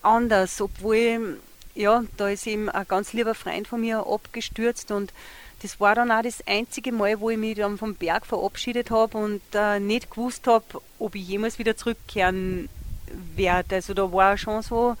[0.00, 1.38] anders, obwohl,
[1.74, 5.12] ja, da ist eben ein ganz lieber Freund von mir abgestürzt und
[5.62, 9.18] das war dann auch das einzige Mal, wo ich mich dann vom Berg verabschiedet habe
[9.18, 10.64] und äh, nicht gewusst habe,
[10.98, 12.68] ob ich jemals wieder zurückkehren
[13.36, 13.76] werde.
[13.76, 14.96] Also da war schon so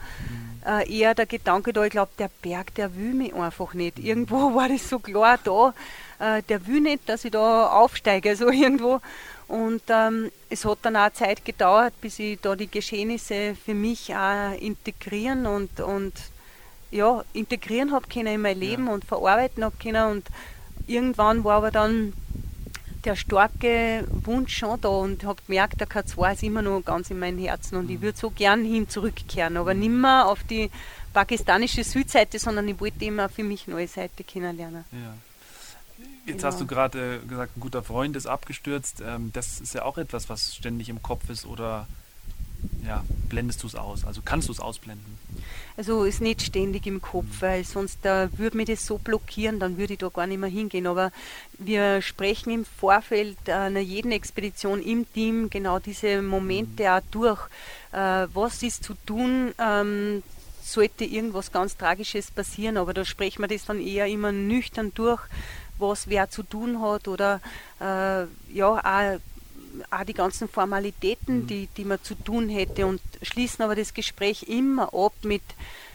[0.66, 3.98] äh, eher der Gedanke da, ich glaube, der Berg, der will mich einfach nicht.
[3.98, 5.72] Irgendwo war das so klar da,
[6.18, 9.00] äh, der will nicht, dass ich da aufsteige, also irgendwo.
[9.48, 14.14] Und ähm, es hat dann auch Zeit gedauert, bis ich da die Geschehnisse für mich
[14.14, 16.12] auch integrieren und, und
[16.90, 18.92] ja, integrieren habe können in mein Leben ja.
[18.92, 20.10] und verarbeiten habe können.
[20.10, 20.26] Und
[20.86, 22.12] irgendwann war aber dann
[23.04, 27.18] der starke Wunsch schon da und habe gemerkt, der K2 ist immer noch ganz in
[27.18, 27.94] meinem Herzen und mhm.
[27.94, 30.70] ich würde so gern hin zurückkehren, aber nicht mehr auf die
[31.12, 34.84] pakistanische Südseite, sondern ich wollte immer für mich neue Seite kennenlernen.
[34.92, 35.14] Ja.
[36.26, 36.48] Jetzt genau.
[36.48, 39.02] hast du gerade äh, gesagt, ein guter Freund ist abgestürzt.
[39.04, 41.86] Ähm, das ist ja auch etwas, was ständig im Kopf ist oder
[42.86, 44.04] ja, blendest du es aus?
[44.04, 45.18] Also kannst du es ausblenden?
[45.76, 47.40] Also ist nicht ständig im Kopf, mhm.
[47.40, 50.50] weil sonst äh, würde mir das so blockieren, dann würde ich da gar nicht mehr
[50.50, 50.86] hingehen.
[50.86, 51.12] Aber
[51.58, 56.88] wir sprechen im Vorfeld einer jeden Expedition im Team genau diese Momente mhm.
[56.88, 57.40] auch durch.
[57.92, 59.52] Äh, was ist zu tun?
[59.58, 60.22] Ähm,
[60.62, 65.20] sollte irgendwas ganz Tragisches passieren, aber da sprechen wir das dann eher immer nüchtern durch,
[65.78, 67.40] was wer zu tun hat oder
[67.80, 69.18] äh, ja, auch
[69.90, 71.46] auch die ganzen Formalitäten, mhm.
[71.46, 75.42] die, die man zu tun hätte und schließen aber das Gespräch immer ab mit,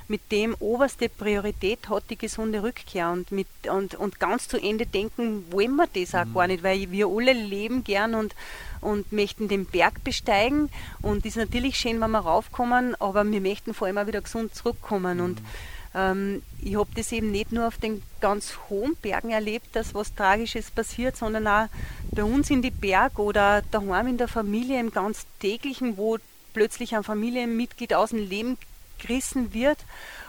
[0.08, 4.86] mit dem oberste Priorität hat die gesunde Rückkehr und, mit, und, und ganz zu Ende
[4.86, 6.34] denken wollen wir das auch mhm.
[6.34, 8.36] gar nicht, weil wir alle leben gern und,
[8.82, 10.70] und möchten den Berg besteigen
[11.02, 14.54] und ist natürlich schön, wenn wir raufkommen, aber wir möchten vor allem auch wieder gesund
[14.54, 15.24] zurückkommen mhm.
[15.96, 20.14] Ähm, ich habe das eben nicht nur auf den ganz hohen Bergen erlebt, dass was
[20.14, 21.68] Tragisches passiert, sondern auch
[22.12, 26.18] bei uns in die Berg oder daheim in der Familie im ganz täglichen, wo
[26.54, 28.58] plötzlich ein Familienmitglied aus dem Leben
[28.98, 29.80] gerissen wird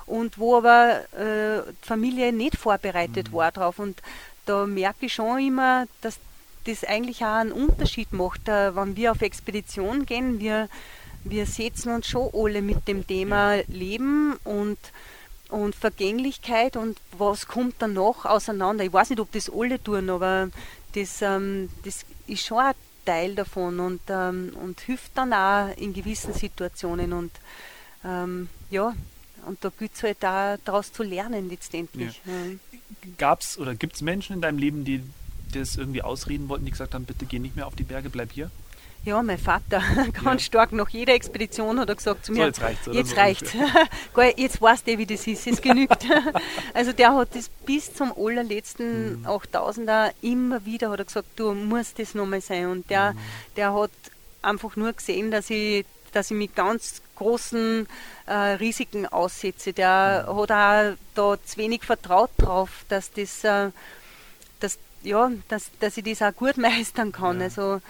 [0.07, 3.37] und wo aber äh, die Familie nicht vorbereitet mhm.
[3.37, 3.79] war drauf.
[3.79, 4.03] Und
[4.45, 6.19] da merke ich schon immer, dass
[6.64, 10.41] das eigentlich auch einen Unterschied macht, äh, wenn wir auf Expedition gehen.
[10.41, 10.69] Wir,
[11.25, 14.79] wir setzen uns schon alle mit dem Thema Leben und
[15.57, 18.85] und Vergänglichkeit und was kommt dann noch auseinander.
[18.85, 20.51] Ich weiß nicht, ob das alle tun, aber
[20.95, 25.93] das, ähm, das ist schon ein Teil davon und, ähm, und hilft dann auch in
[25.93, 27.33] gewissen Situationen und
[28.05, 28.95] ähm, ja,
[29.47, 32.21] und da gilt es halt auch daraus zu lernen letztendlich.
[32.25, 32.33] Ja.
[32.33, 33.13] Ja.
[33.17, 35.03] Gab es oder gibt es Menschen in deinem Leben, die
[35.53, 38.33] das irgendwie ausreden wollten, die gesagt haben, bitte geh nicht mehr auf die Berge, bleib
[38.33, 38.51] hier?
[39.07, 39.81] Ja, mein Vater,
[40.25, 40.47] ganz ja.
[40.47, 40.73] stark.
[40.73, 42.89] Nach jeder Expedition hat er gesagt zu mir, so, jetzt reicht's.
[42.91, 43.53] Jetzt so reicht's.
[44.37, 46.05] jetzt weißt du, wie das ist, es genügt.
[46.75, 49.27] also der hat das bis zum allerletzten mhm.
[49.27, 52.67] 8000er immer wieder hat er gesagt, du musst das nochmal sein.
[52.67, 53.19] Und der, mhm.
[53.55, 53.93] der hat
[54.43, 57.87] einfach nur gesehen, dass ich, dass ich mit ganz großen
[58.27, 59.73] äh, Risiken aussetze.
[59.73, 60.37] Der mhm.
[60.37, 63.71] hat auch da zu wenig vertraut drauf, dass das, äh,
[64.59, 67.39] dass, ja, dass, dass ich das auch gut meistern kann.
[67.39, 67.45] Ja.
[67.45, 67.81] Also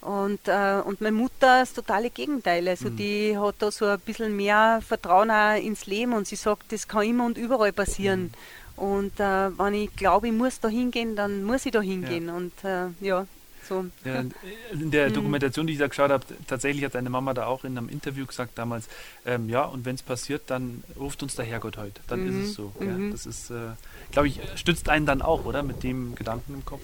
[0.00, 2.68] und, äh, und meine Mutter ist das totale Gegenteil.
[2.68, 2.96] Also mhm.
[2.96, 6.86] die hat da so ein bisschen mehr Vertrauen auch ins Leben und sie sagt, das
[6.86, 8.32] kann immer und überall passieren.
[8.76, 8.82] Mhm.
[8.82, 12.28] Und äh, wenn ich glaube, ich muss da hingehen, dann muss ich da hingehen.
[12.28, 12.34] Ja.
[12.34, 13.26] Und äh, ja,
[13.68, 13.86] so.
[14.04, 14.22] Ja,
[14.72, 15.14] in der mhm.
[15.14, 18.24] Dokumentation, die ich da geschaut habe, tatsächlich hat deine Mama da auch in einem Interview
[18.24, 18.88] gesagt damals,
[19.26, 22.00] ähm, ja, und wenn es passiert, dann ruft uns der Herrgott heute.
[22.06, 22.52] Dann ist es mhm.
[22.52, 22.72] so.
[22.78, 22.86] Ja.
[22.86, 23.10] Mhm.
[23.10, 23.72] Das ist, äh,
[24.12, 25.64] glaube ich, stützt einen dann auch, oder?
[25.64, 26.82] Mit dem Gedanken im Kopf.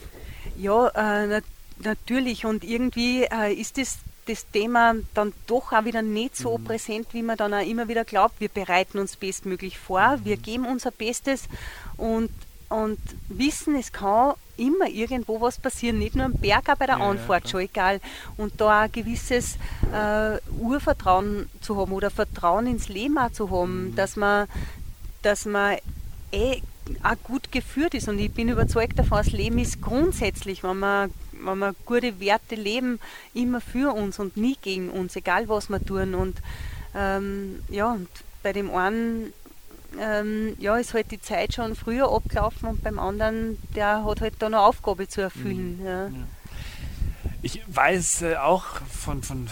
[0.57, 1.64] Ja, äh, Natürlich
[2.45, 6.65] und irgendwie äh, ist das, das Thema dann doch auch wieder nicht so mhm.
[6.65, 8.41] präsent, wie man dann auch immer wieder glaubt.
[8.41, 10.25] Wir bereiten uns bestmöglich vor, mhm.
[10.25, 11.45] wir geben unser Bestes
[11.97, 12.31] und,
[12.69, 12.99] und
[13.29, 17.11] wissen, es kann immer irgendwo was passieren, nicht nur am Berg, auch bei der ja,
[17.11, 18.01] Anfahrt, ja, schon egal.
[18.37, 19.57] Und da ein gewisses
[19.93, 23.97] äh, Urvertrauen zu haben oder Vertrauen ins Leben auch zu haben, mhm.
[23.97, 24.47] dass man,
[25.23, 25.79] dass man
[26.33, 26.61] eh
[27.03, 28.09] auch gut geführt ist.
[28.09, 31.11] Und ich bin überzeugt davon, das Leben ist grundsätzlich, wenn man
[31.45, 33.01] wenn wir gute Werte leben,
[33.33, 36.15] immer für uns und nie gegen uns, egal was wir tun.
[36.15, 36.39] Und
[36.95, 38.09] ähm, ja, und
[38.43, 39.33] bei dem einen
[40.01, 44.35] ähm, ja, ist halt die Zeit schon früher abgelaufen und beim anderen, der hat halt
[44.39, 45.79] da noch Aufgabe zu erfüllen.
[45.81, 45.87] Mhm.
[45.87, 46.11] Ja.
[47.43, 49.49] Ich weiß äh, auch von, von,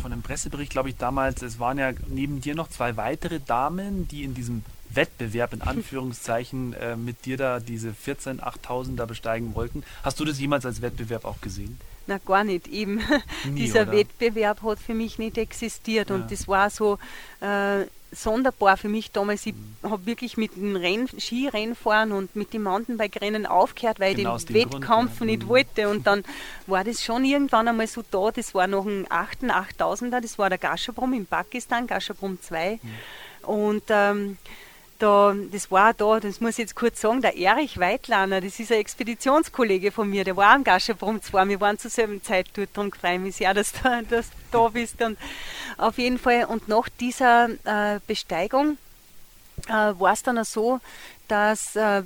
[0.00, 4.08] von einem Pressebericht, glaube ich, damals, es waren ja neben dir noch zwei weitere Damen,
[4.08, 4.64] die in diesem
[4.94, 9.82] Wettbewerb in Anführungszeichen äh, mit dir da diese 14 8000er besteigen wollten.
[10.02, 11.78] Hast du das jemals als Wettbewerb auch gesehen?
[12.06, 12.68] Na, gar nicht.
[12.68, 13.00] Eben
[13.44, 13.92] Nie, dieser oder?
[13.92, 16.16] Wettbewerb hat für mich nicht existiert ja.
[16.16, 16.98] und das war so
[17.40, 19.46] äh, sonderbar für mich damals.
[19.46, 19.90] Ich mhm.
[19.90, 24.56] habe wirklich mit dem Renn, Skirennfahren und mit dem Mountainbike-Rennen aufgehört, weil genau ich den
[24.56, 25.26] Wettkampf Grund, ja.
[25.26, 25.48] nicht mhm.
[25.48, 25.88] wollte.
[25.88, 26.24] Und dann
[26.66, 28.30] war das schon irgendwann einmal so da.
[28.30, 29.44] Das war noch ein 8.
[29.44, 32.78] 8000er, das war der Gashaprum in Pakistan, Gashaprum 2.
[32.82, 33.48] Mhm.
[33.48, 34.36] Und ähm,
[35.02, 38.70] da, das war da, das muss ich jetzt kurz sagen, der Erich Weitlaner, das ist
[38.70, 42.70] ein Expeditionskollege von mir, der war am Gascherbrum zwar, wir waren zur selben Zeit dort,
[42.74, 43.78] darum freue ich mich sehr, dass du,
[44.10, 45.02] dass du da bist.
[45.02, 45.18] Und
[45.76, 48.78] auf jeden Fall, und nach dieser äh, Besteigung
[49.66, 50.80] äh, war es dann auch so,
[51.26, 52.04] dass äh,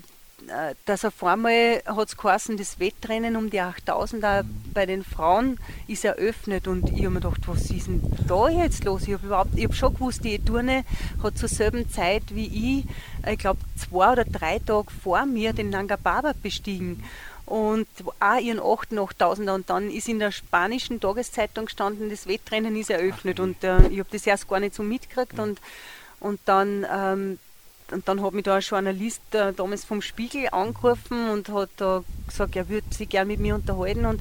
[0.84, 5.58] dass auf einmal hat es geheißen, das Wettrennen um die 8000er bei den Frauen
[5.88, 6.68] ist eröffnet.
[6.68, 9.02] Und ich habe mir gedacht, was ist denn da jetzt los?
[9.06, 10.84] Ich habe überhaupt, ich habe schon gewusst, die Turne
[11.22, 15.70] hat zur selben Zeit wie ich, ich glaube zwei oder drei Tage vor mir den
[15.70, 17.02] Nanga Parbat bestiegen.
[17.46, 17.86] Und
[18.18, 23.40] auch ihren 8000er und dann ist in der spanischen Tageszeitung gestanden, das Wettrennen ist eröffnet.
[23.40, 25.38] Und äh, ich habe das erst gar nicht so mitgekriegt.
[25.38, 25.60] Und,
[26.18, 27.38] und dann ähm,
[27.92, 32.02] und dann hat mich da ein Journalist äh, damals vom Spiegel angerufen und hat da
[32.26, 34.06] gesagt, er würde sich gerne mit mir unterhalten.
[34.06, 34.20] Und,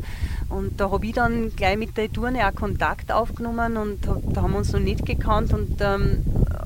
[0.49, 4.41] und da habe ich dann gleich mit der Turne auch Kontakt aufgenommen und hab, da
[4.43, 5.53] haben wir uns noch nicht gekannt.
[5.53, 6.23] Und ähm,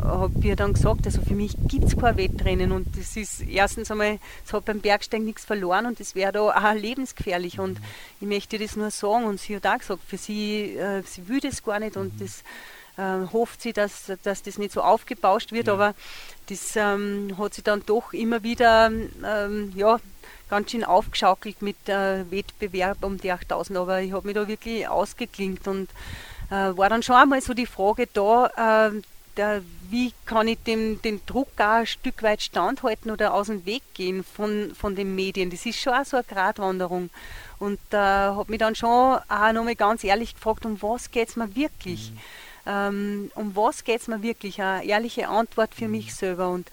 [0.10, 2.72] habe ihr dann gesagt, also für mich gibt es kein Wettrennen.
[2.72, 6.41] Und das ist erstens einmal, es hat beim Bergsteigen nichts verloren und das wäre da
[6.41, 7.60] auch lebensgefährlich.
[7.60, 7.80] Und
[8.20, 9.26] ich möchte das nur sagen.
[9.26, 11.97] Und sie hat auch gesagt, für sie, äh, sie will das gar nicht.
[11.97, 12.43] Und das
[13.00, 15.74] äh, hofft sie, dass, dass das nicht so aufgebauscht wird, ja.
[15.74, 15.95] aber
[16.47, 20.00] das ähm, hat sie dann doch immer wieder ähm, ja,
[20.50, 24.88] ganz schön aufgeschaukelt mit äh, Wettbewerb um die 8000, aber ich habe mich da wirklich
[24.88, 25.89] ausgeklingt und
[26.50, 29.02] äh, war dann schon einmal so die Frage da, äh,
[29.38, 33.66] der, wie kann ich dem, den Druck auch ein Stück weit standhalten oder aus dem
[33.66, 35.50] Weg gehen von, von den Medien.
[35.50, 37.10] Das ist schon auch so eine Gratwanderung.
[37.60, 41.36] Und äh, habe mich dann schon auch nochmal ganz ehrlich gefragt, um was geht es
[41.36, 42.12] mir wirklich?
[42.12, 42.20] Mhm
[42.70, 44.61] ähm, um was geht es mir wirklich?
[44.61, 46.67] Eine ehrliche Antwort für mich selber und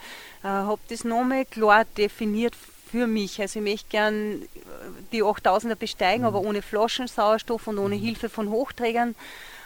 [0.45, 2.55] äh, habe das nochmal klar definiert
[2.91, 3.41] für mich.
[3.41, 4.47] Also ich möchte gern äh,
[5.13, 6.27] die 8000er besteigen, mhm.
[6.27, 8.03] aber ohne Flaschensauerstoff und ohne mhm.
[8.03, 9.15] Hilfe von Hochträgern.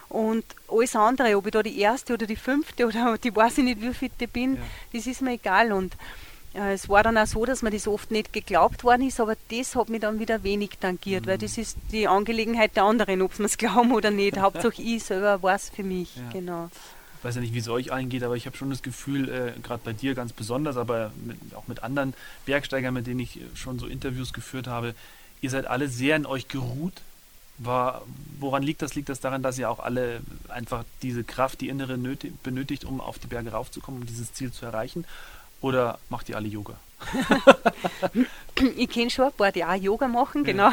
[0.09, 3.65] Und alles andere, ob ich da die erste oder die fünfte oder die weiß ich
[3.65, 4.61] nicht, wie viel ich bin, ja.
[4.93, 5.73] das ist mir egal.
[5.73, 5.95] Und
[6.53, 9.77] es war dann auch so, dass mir das oft nicht geglaubt worden ist, aber das
[9.77, 11.31] hat mich dann wieder wenig tangiert, mhm.
[11.31, 14.39] weil das ist die Angelegenheit der anderen, ob sie es glauben oder nicht.
[14.39, 16.23] Hauptsache ich selber weiß für mich, ja.
[16.33, 16.71] genau.
[17.19, 19.61] Ich weiß ja nicht, wie es euch eingeht, aber ich habe schon das Gefühl, äh,
[19.61, 22.15] gerade bei dir ganz besonders, aber mit, auch mit anderen
[22.47, 24.95] Bergsteigern, mit denen ich schon so Interviews geführt habe,
[25.43, 26.95] ihr seid alle sehr in euch geruht,
[27.59, 28.03] War,
[28.39, 28.95] woran liegt das?
[28.95, 33.03] Liegt das daran, dass ihr auch alle einfach diese Kraft, die innere nötig, benötigt, um
[33.03, 35.05] auf die Berge raufzukommen, um dieses Ziel zu erreichen?
[35.61, 36.75] Oder macht ihr alle Yoga?
[38.77, 40.71] ich kenne schon ein paar, die auch Yoga machen, genau.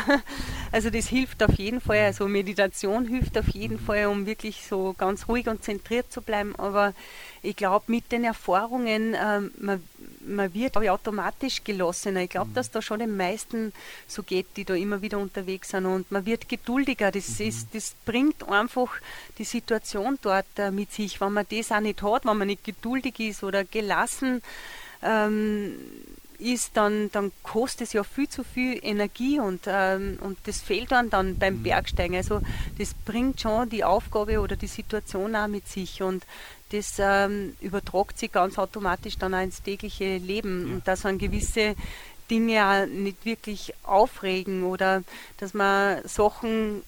[0.72, 4.94] Also das hilft auf jeden Fall, also Meditation hilft auf jeden Fall, um wirklich so
[4.98, 6.56] ganz ruhig und zentriert zu bleiben.
[6.58, 6.94] Aber
[7.42, 9.82] ich glaube, mit den Erfahrungen, ähm, man,
[10.20, 12.24] man wird ich, automatisch gelassener.
[12.24, 12.56] Ich glaube, mhm.
[12.56, 13.72] dass da schon den meisten
[14.08, 15.86] so geht, die da immer wieder unterwegs sind.
[15.86, 17.12] Und man wird geduldiger.
[17.12, 17.48] Das, mhm.
[17.48, 18.94] ist, das bringt einfach
[19.38, 21.22] die Situation dort äh, mit sich.
[21.22, 24.42] Wenn man das auch nicht hat, wenn man nicht geduldig ist oder gelassen,
[25.02, 25.76] ähm,
[26.40, 30.92] ist, dann, dann kostet es ja viel zu viel Energie und, ähm, und das fehlt
[30.92, 31.64] dann, dann beim mhm.
[31.64, 32.16] Bergsteigen.
[32.16, 32.42] Also
[32.78, 36.26] das bringt schon die Aufgabe oder die Situation auch mit sich und
[36.72, 40.74] das ähm, übertragt sich ganz automatisch dann auch ins tägliche Leben ja.
[40.76, 41.76] und dass man gewisse
[42.30, 45.04] Dinge auch nicht wirklich aufregen oder
[45.38, 46.84] dass man Sachen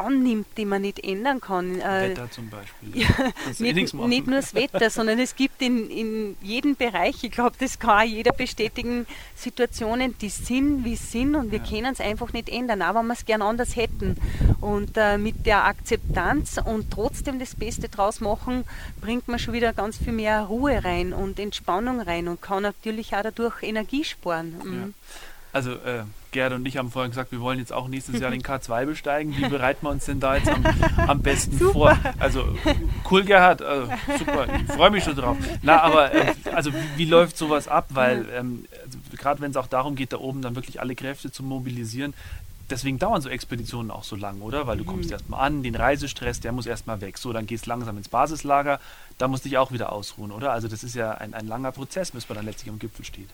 [0.00, 1.80] annimmt, die man nicht ändern kann.
[1.80, 3.02] Äh, Wetter zum Beispiel.
[3.02, 3.08] Ja,
[3.60, 7.56] eh nicht, nicht, nur das Wetter, sondern es gibt in, in jedem Bereich, ich glaube,
[7.58, 11.64] das kann auch jeder bestätigen, Situationen, die sind, wie sind und wir ja.
[11.64, 14.16] können es einfach nicht ändern, auch wenn wir es gern anders hätten.
[14.60, 18.64] Und äh, mit der Akzeptanz und trotzdem das Beste draus machen,
[19.00, 23.14] bringt man schon wieder ganz viel mehr Ruhe rein und Entspannung rein und kann natürlich
[23.14, 24.54] auch dadurch Energie sparen.
[24.64, 24.74] Mhm.
[24.74, 24.88] Ja.
[25.52, 28.42] Also äh, Gerd und ich haben vorhin gesagt, wir wollen jetzt auch nächstes Jahr den
[28.44, 29.36] K2 besteigen.
[29.36, 30.64] Wie bereiten wir uns denn da jetzt am,
[31.06, 31.72] am besten super.
[31.72, 31.98] vor?
[32.18, 32.44] Also
[33.10, 35.36] cool, Gerhard, also, super, ich freue mich schon drauf.
[35.62, 37.86] Na, aber äh, also wie, wie, läuft sowas ab?
[37.90, 41.30] Weil ähm, also, gerade wenn es auch darum geht, da oben dann wirklich alle Kräfte
[41.30, 42.14] zu mobilisieren,
[42.70, 44.66] deswegen dauern so Expeditionen auch so lang, oder?
[44.66, 45.14] Weil du kommst mhm.
[45.14, 47.18] erstmal an, den Reisestress, der muss erstmal weg.
[47.18, 48.80] So, dann gehst du langsam ins Basislager,
[49.18, 50.52] da musst du dich auch wieder ausruhen, oder?
[50.52, 53.28] Also das ist ja ein, ein langer Prozess, bis man dann letztlich am Gipfel steht.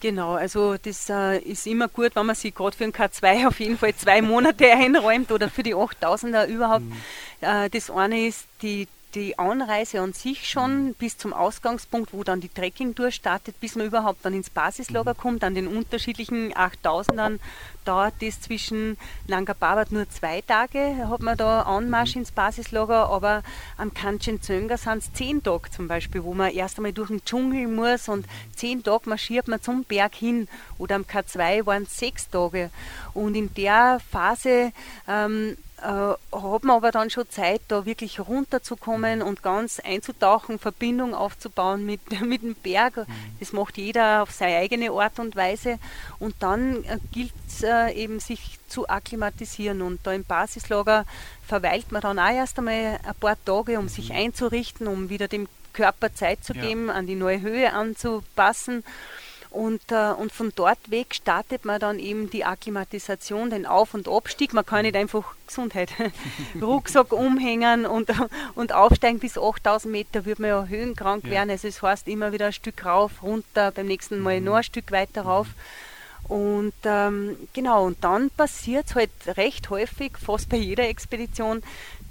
[0.00, 3.60] Genau, also das äh, ist immer gut, wenn man sich gerade für den K2 auf
[3.60, 6.84] jeden Fall zwei Monate einräumt oder für die 8000er überhaupt.
[6.84, 6.96] Mhm.
[7.42, 10.94] Äh, das eine ist die die Anreise an sich schon mhm.
[10.94, 15.18] bis zum Ausgangspunkt, wo dann die Trekking durchstartet, bis man überhaupt dann ins Basislager mhm.
[15.18, 17.38] kommt, an den unterschiedlichen 8000ern,
[17.84, 22.22] dauert das zwischen Nanga Parbat nur zwei Tage, hat man da Anmarsch mhm.
[22.22, 23.42] ins Basislager, aber
[23.76, 27.66] am Kanchenjunga sind es zehn Tage zum Beispiel, wo man erst einmal durch den Dschungel
[27.66, 30.48] muss und zehn Tage marschiert man zum Berg hin
[30.78, 32.70] oder am K2 waren es sechs Tage
[33.14, 34.72] und in der Phase
[35.08, 41.14] ähm, äh, hat man aber dann schon Zeit, da wirklich runterzukommen und ganz einzutauchen, Verbindung
[41.14, 42.96] aufzubauen mit, mit dem Berg.
[42.96, 43.06] Mhm.
[43.38, 45.78] Das macht jeder auf seine eigene Art und Weise.
[46.18, 49.82] Und dann äh, gilt es äh, eben, sich zu akklimatisieren.
[49.82, 51.04] Und da im Basislager
[51.46, 54.16] verweilt man dann auch erst einmal ein paar Tage, um sich mhm.
[54.16, 56.94] einzurichten, um wieder dem Körper Zeit zu geben, ja.
[56.94, 58.84] an die neue Höhe anzupassen.
[59.50, 64.08] Und, äh, und von dort weg startet man dann eben die Akklimatisation, den Auf- und
[64.08, 64.54] Abstieg.
[64.54, 65.90] Man kann nicht einfach Gesundheit,
[66.62, 68.10] Rucksack umhängen und,
[68.54, 71.30] und aufsteigen bis 8000 Meter, wird man ja höhenkrank ja.
[71.30, 71.50] werden.
[71.50, 74.46] Also es heißt immer wieder ein Stück rauf, runter, beim nächsten Mal mhm.
[74.46, 75.48] noch ein Stück weiter rauf.
[76.28, 81.60] Und ähm, genau, und dann passiert es halt recht häufig, fast bei jeder Expedition,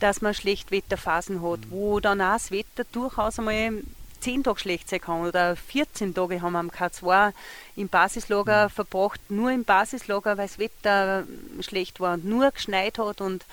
[0.02, 3.82] dass man Schlechtwetterphasen hat, wo dann auch das Wetter durchaus einmal
[4.20, 7.34] zehn Tage schlecht sein kann oder 14 Tage haben wir am K2
[7.76, 8.72] im Basislager mhm.
[8.72, 11.24] verbracht, nur im Basislager, weil das Wetter
[11.62, 13.46] schlecht war und nur geschneit hat und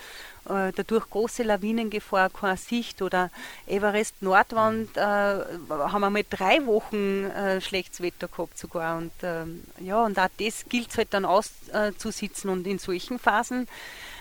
[0.48, 3.30] äh, dadurch große Lawinengefahr, keine Sicht oder
[3.66, 9.64] Everest Nordwand äh, haben wir mal drei Wochen äh, schlechtes Wetter gehabt sogar und ähm,
[9.80, 13.66] ja und auch das gilt es halt dann auszusitzen und in solchen Phasen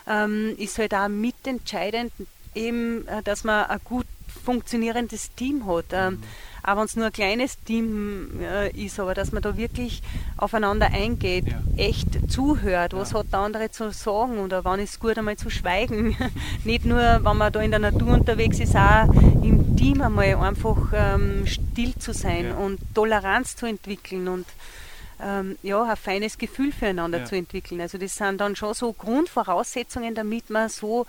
[0.07, 2.11] ähm, ist halt auch mitentscheidend
[2.55, 5.85] eben, äh, dass man ein gut funktionierendes Team hat.
[5.91, 6.23] Ähm, mhm.
[6.63, 10.01] Auch wenn es nur ein kleines Team äh, ist, aber dass man da wirklich
[10.35, 11.61] aufeinander eingeht, ja.
[11.77, 13.19] echt zuhört, was ja.
[13.19, 16.17] hat der andere zu sagen oder wann ist es gut einmal zu schweigen.
[16.63, 19.07] Nicht nur, wenn man da in der Natur unterwegs ist, auch
[19.43, 22.55] im Team einmal einfach ähm, still zu sein ja.
[22.55, 24.47] und Toleranz zu entwickeln und
[25.21, 27.79] ähm, ja, ein feines Gefühl füreinander zu entwickeln.
[27.79, 31.05] Also das sind dann schon so Grundvoraussetzungen, damit man so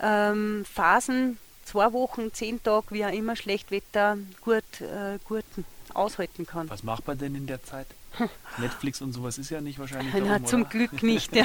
[0.00, 5.44] ähm, Phasen zwei Wochen, zehn Tage, wie auch immer, Schlechtwetter gut, äh, gut
[5.92, 6.68] aushalten kann.
[6.70, 7.86] Was macht man denn in der Zeit?
[8.58, 10.14] Netflix und sowas ist ja nicht wahrscheinlich.
[10.16, 10.70] Na, oben, zum oder?
[10.70, 11.34] Glück nicht.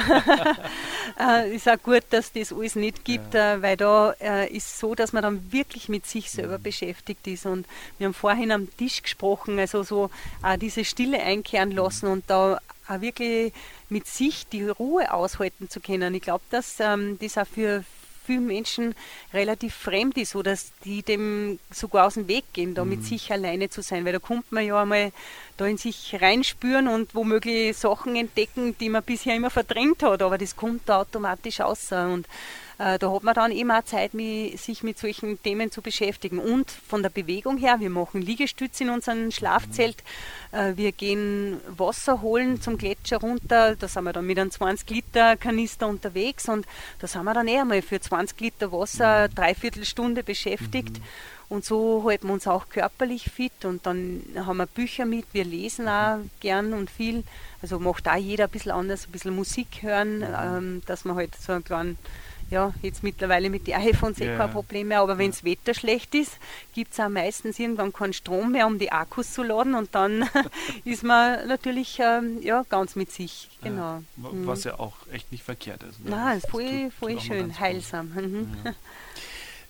[1.40, 3.54] äh, ist auch gut, dass das alles nicht gibt, ja.
[3.54, 6.62] äh, weil da äh, ist so, dass man dann wirklich mit sich selber mhm.
[6.62, 7.46] beschäftigt ist.
[7.46, 7.66] Und
[7.98, 10.10] wir haben vorhin am Tisch gesprochen, also so
[10.44, 12.12] äh, diese Stille einkehren lassen mhm.
[12.12, 13.52] und da auch wirklich
[13.88, 16.14] mit sich die Ruhe aushalten zu können.
[16.14, 17.84] Ich glaube, dass ähm, das auch für,
[18.24, 18.94] vielen Menschen
[19.32, 22.90] relativ fremd ist oder die dem sogar aus dem Weg gehen, da mhm.
[22.90, 25.12] mit sich alleine zu sein, weil da kommt man ja einmal
[25.56, 30.38] da in sich reinspüren und womöglich Sachen entdecken, die man bisher immer verdrängt hat, aber
[30.38, 31.92] das kommt da automatisch raus.
[31.92, 32.26] Und
[32.98, 36.38] da hat man dann eben auch Zeit, sich mit solchen Themen zu beschäftigen.
[36.38, 40.02] Und von der Bewegung her, wir machen Liegestütze in unserem Schlafzelt,
[40.52, 44.88] äh, wir gehen Wasser holen zum Gletscher runter, da sind wir dann mit einem 20
[44.88, 46.66] Liter Kanister unterwegs und
[47.00, 50.98] da sind wir dann eher mal für 20 Liter Wasser dreiviertel Stunde beschäftigt.
[50.98, 51.04] Mhm.
[51.50, 55.44] Und so halten wir uns auch körperlich fit und dann haben wir Bücher mit, wir
[55.44, 57.24] lesen auch gern und viel.
[57.60, 61.34] Also macht auch jeder ein bisschen anders, ein bisschen Musik hören, ähm, dass man halt
[61.34, 61.98] so einen kleinen
[62.50, 65.72] ja, jetzt mittlerweile mit den iPhones eh ja, kein Problem mehr, aber wenn das Wetter
[65.72, 66.38] schlecht ist,
[66.74, 70.28] gibt es auch meistens irgendwann keinen Strom mehr, um die Akkus zu laden und dann
[70.84, 73.48] ist man natürlich ähm, ja, ganz mit sich.
[73.62, 74.02] Genau.
[74.16, 76.02] was ja auch echt nicht verkehrt ist.
[76.04, 76.10] Ne?
[76.10, 78.12] Nein, voll, voll schön, heilsam.
[78.14, 78.48] Mhm.
[78.64, 78.72] Äh,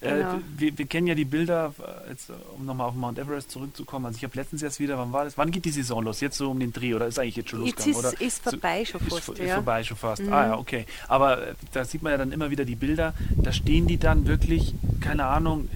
[0.01, 0.35] genau.
[0.35, 4.07] Äh, wir, wir, kennen ja die Bilder, äh, jetzt, um nochmal auf Mount Everest zurückzukommen.
[4.07, 5.37] Also ich habe letztens erst wieder, wann war das?
[5.37, 6.21] Wann geht die Saison los?
[6.21, 8.03] Jetzt so um den Dreh oder ist eigentlich jetzt schon losgegangen?
[8.03, 9.29] Jetzt ist, ist vorbei schon fast.
[9.29, 9.45] Ist, ja.
[9.45, 10.23] ist vorbei schon fast.
[10.23, 10.33] Mhm.
[10.33, 10.87] Ah ja, okay.
[11.09, 13.15] Aber äh, da sieht man ja dann immer wieder die Bilder.
[13.37, 15.69] Da stehen die dann wirklich, keine Ahnung,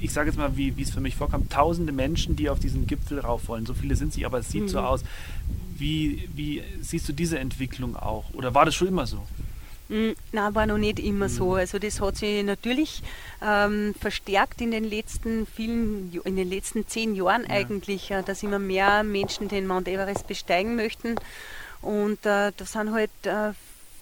[0.00, 3.20] ich sage jetzt mal, wie es für mich vorkam, tausende Menschen, die auf diesen Gipfel
[3.20, 3.66] rauf wollen.
[3.66, 4.68] So viele sind sie, aber es sieht mhm.
[4.68, 5.04] so aus.
[5.76, 8.32] Wie, wie siehst du diese Entwicklung auch?
[8.34, 9.22] Oder war das schon immer so?
[9.88, 11.52] Hm, nein, war noch nicht immer so.
[11.52, 11.58] Mhm.
[11.58, 13.02] Also das hat sich natürlich
[13.42, 17.50] ähm, verstärkt in den letzten vielen, in den letzten zehn Jahren ja.
[17.50, 21.16] eigentlich, äh, dass immer mehr Menschen den Mount Everest besteigen möchten.
[21.80, 23.52] Und äh, da sind halt äh,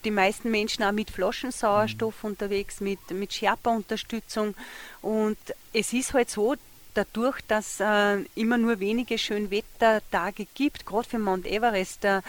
[0.04, 2.30] die meisten Menschen auch mit Flaschensauerstoff mhm.
[2.30, 4.54] unterwegs, mit, mit Sherpa-Unterstützung.
[5.02, 5.38] Und
[5.72, 6.56] es ist halt so,
[6.94, 12.22] dadurch, dass äh, immer nur wenige Schönwettertage gibt, gerade für Mount Everest, äh,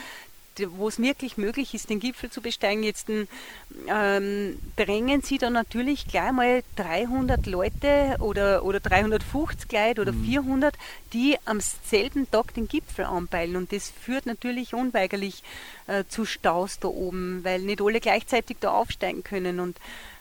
[0.69, 6.07] wo es wirklich möglich ist, den Gipfel zu besteigen, jetzt ähm, drängen sie dann natürlich
[6.07, 10.25] gleich mal 300 Leute oder, oder 350 Leute oder mhm.
[10.25, 10.75] 400,
[11.13, 13.55] die am selben Tag den Gipfel anpeilen.
[13.55, 15.43] Und das führt natürlich unweigerlich
[15.87, 19.59] äh, zu Staus da oben, weil nicht alle gleichzeitig da aufsteigen können.
[19.59, 19.77] Und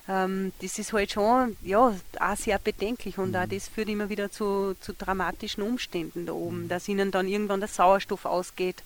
[0.08, 3.36] ähm, das ist halt schon ja, auch sehr bedenklich und mhm.
[3.36, 6.68] auch das führt immer wieder zu, zu dramatischen Umständen da oben, mhm.
[6.68, 8.82] dass ihnen dann irgendwann der Sauerstoff ausgeht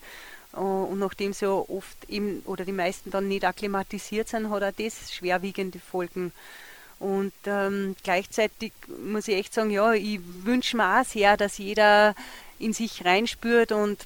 [0.53, 4.71] und nachdem sie ja oft eben oder die meisten dann nicht akklimatisiert sind, hat auch
[4.77, 6.33] das schwerwiegende Folgen.
[6.99, 8.73] Und ähm, gleichzeitig
[9.03, 12.15] muss ich echt sagen, ja, ich wünsche mir auch sehr, dass jeder
[12.59, 14.05] in sich reinspürt und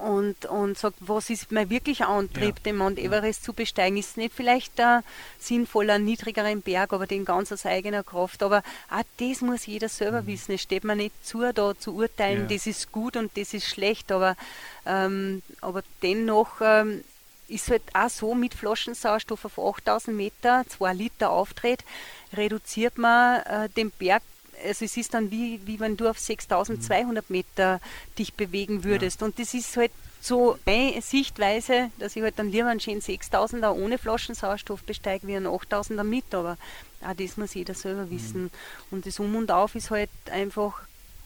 [0.00, 2.62] und, und sagt, was ist mein wirklicher Antrieb, ja.
[2.64, 3.96] den Mount Everest zu besteigen?
[3.96, 5.02] Ist nicht vielleicht ein
[5.38, 8.42] sinnvoller, niedrigeren Berg, aber den ganz aus eigener Kraft.
[8.42, 10.26] Aber auch das muss jeder selber mhm.
[10.26, 10.52] wissen.
[10.52, 12.56] Es steht mir nicht zu, da zu urteilen, ja.
[12.56, 14.12] das ist gut und das ist schlecht.
[14.12, 14.36] Aber,
[14.84, 17.02] ähm, aber dennoch ähm,
[17.48, 21.84] ist halt auch so mit Flaschensauerstoff auf 8000 Meter, 2 Liter auftritt,
[22.32, 24.22] reduziert man äh, den Berg
[24.64, 27.80] also es ist dann wie, wie wenn du auf 6200 Meter
[28.18, 29.20] dich bewegen würdest.
[29.20, 29.26] Ja.
[29.26, 33.70] Und das ist halt so eine Sichtweise, dass ich halt dann lieber einen schönen 6000er
[33.70, 36.58] ohne Flaschensauerstoff besteige wie einen 8000er mit, aber
[37.02, 38.44] auch das muss jeder selber wissen.
[38.44, 38.50] Mhm.
[38.90, 40.80] Und das Um und Auf ist halt einfach,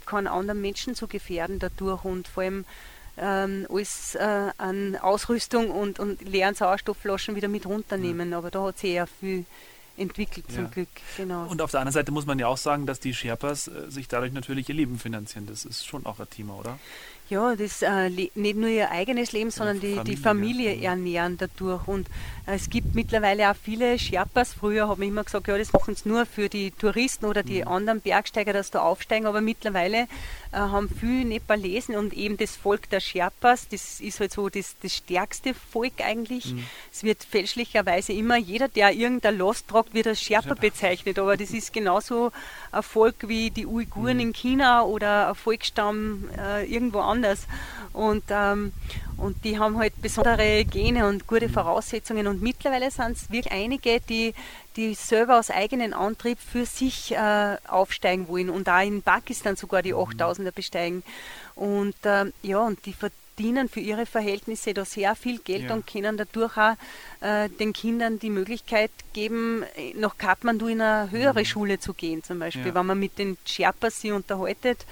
[0.07, 2.65] keinen anderen Menschen zu gefährden dadurch und vor allem
[3.17, 8.29] ähm, alles äh, an Ausrüstung und, und leeren Sauerstoffflaschen wieder mit runternehmen.
[8.29, 8.35] Mhm.
[8.35, 9.45] Aber da hat sich eher viel
[10.01, 10.71] entwickelt zum ja.
[10.71, 10.89] Glück.
[11.17, 11.47] Genau.
[11.47, 14.09] Und auf der anderen Seite muss man ja auch sagen, dass die Sherpas äh, sich
[14.09, 15.47] dadurch natürlich ihr Leben finanzieren.
[15.47, 16.79] Das ist schon auch ein Thema, oder?
[17.31, 20.91] Ja, das äh, nicht nur ihr eigenes Leben, sondern die Familie, die Familie ja.
[20.91, 21.87] ernähren dadurch.
[21.87, 22.09] Und
[22.47, 24.53] äh, es gibt mittlerweile auch viele Sherpas.
[24.53, 27.63] Früher haben wir immer gesagt, ja, das machen es nur für die Touristen oder die
[27.63, 27.69] mhm.
[27.69, 29.27] anderen Bergsteiger, dass da aufsteigen.
[29.27, 30.09] Aber mittlerweile
[30.59, 34.97] haben viele Nepalesen und eben das Volk der Sherpas, das ist halt so das, das
[34.97, 36.55] stärkste Volk eigentlich.
[36.55, 36.65] Mhm.
[36.93, 41.19] Es wird fälschlicherweise immer, jeder, der irgendein Lost tragt, wird als Sherpa bezeichnet.
[41.19, 42.33] Aber das ist genauso
[42.73, 44.21] ein Volk wie die Uiguren mhm.
[44.21, 47.47] in China oder ein Volksstamm äh, irgendwo anders anders.
[47.93, 48.73] Und, ähm,
[49.17, 51.53] und die haben halt besondere Gene und gute mhm.
[51.53, 52.27] Voraussetzungen.
[52.27, 54.35] Und mittlerweile sind es wirklich einige, die,
[54.77, 59.83] die selber aus eigenem Antrieb für sich äh, aufsteigen wollen und da in Pakistan sogar
[59.83, 60.51] die 8000er mhm.
[60.55, 61.03] besteigen.
[61.55, 65.75] Und äh, ja, und die verdienen für ihre Verhältnisse da sehr viel Geld ja.
[65.75, 66.77] und können dadurch auch
[67.21, 69.65] äh, den Kindern die Möglichkeit geben,
[69.95, 71.45] nach Kathmandu in eine höhere mhm.
[71.45, 72.69] Schule zu gehen, zum Beispiel.
[72.69, 72.75] Ja.
[72.75, 74.87] Wenn man mit den Sherpas sie unterhaltet,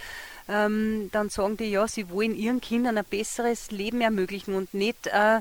[0.49, 5.07] ähm, dann sagen die, ja, sie wollen ihren Kindern ein besseres Leben ermöglichen und nicht,
[5.07, 5.41] äh,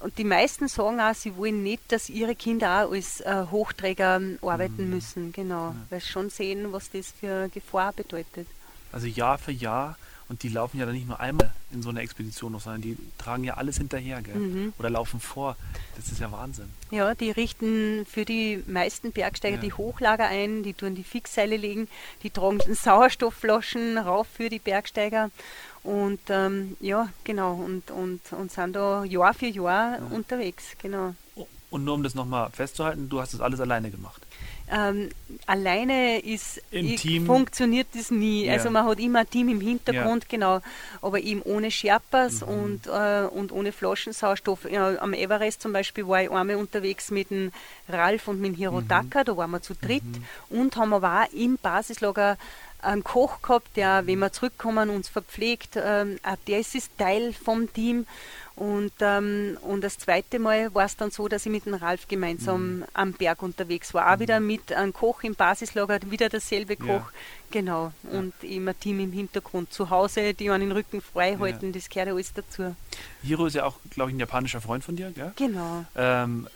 [0.00, 4.16] und die meisten sagen auch, sie wollen nicht, dass ihre Kinder auch als äh, Hochträger
[4.16, 4.90] ähm, arbeiten mhm.
[4.90, 5.76] müssen, genau, ja.
[5.90, 8.46] weil sie schon sehen, was das für Gefahr bedeutet.
[8.92, 9.96] Also Jahr für Jahr
[10.30, 12.96] Und die laufen ja dann nicht nur einmal in so einer Expedition noch, sondern die
[13.18, 14.36] tragen ja alles hinterher, gell?
[14.36, 14.72] Mhm.
[14.78, 15.56] Oder laufen vor.
[15.96, 16.70] Das ist ja Wahnsinn.
[16.92, 19.60] Ja, die richten für die meisten Bergsteiger Ja.
[19.60, 21.88] die Hochlager ein, die tun die Fixseile legen,
[22.22, 25.32] die tragen Sauerstoffflaschen rauf für die Bergsteiger.
[25.82, 31.14] Und ähm, ja, genau, und, und, und sind da Jahr für Jahr unterwegs, genau.
[31.70, 34.26] Und nur um das nochmal festzuhalten, du hast das alles alleine gemacht.
[34.72, 35.08] Ähm,
[35.46, 38.46] alleine ist ich, funktioniert das nie.
[38.46, 38.52] Ja.
[38.52, 40.60] Also man hat immer ein Team im Hintergrund, genau,
[41.02, 44.70] aber eben ohne Sherpas und, äh, und ohne Flaschensauerstoff.
[44.70, 47.50] Ja, am Everest zum Beispiel war ich einmal unterwegs mit dem
[47.88, 50.02] Ralf und mit dem Hirotaka, da waren wir zu dritt
[50.50, 52.36] und haben aber auch im Basislager
[52.82, 55.76] einen Koch gehabt, der, wenn wir zurückkommen, uns verpflegt.
[55.76, 58.06] Ähm, auch der ist, ist Teil vom Team.
[58.56, 62.08] Und, ähm, und das zweite Mal war es dann so, dass ich mit dem Ralf
[62.08, 64.12] gemeinsam am Berg unterwegs war.
[64.12, 66.86] Auch wieder mit einem Koch im Basislager, wieder derselbe Koch.
[66.86, 67.10] Ja.
[67.52, 67.92] Genau.
[68.12, 69.72] Und eben ein Team im Hintergrund.
[69.72, 72.76] Zu Hause, die einen den Rücken frei halten, das gehört ja alles dazu.
[73.22, 75.32] Hiro ist ja auch, glaube ich, ein japanischer Freund von dir, gell?
[75.36, 75.86] Genau.
[75.96, 76.46] Ähm,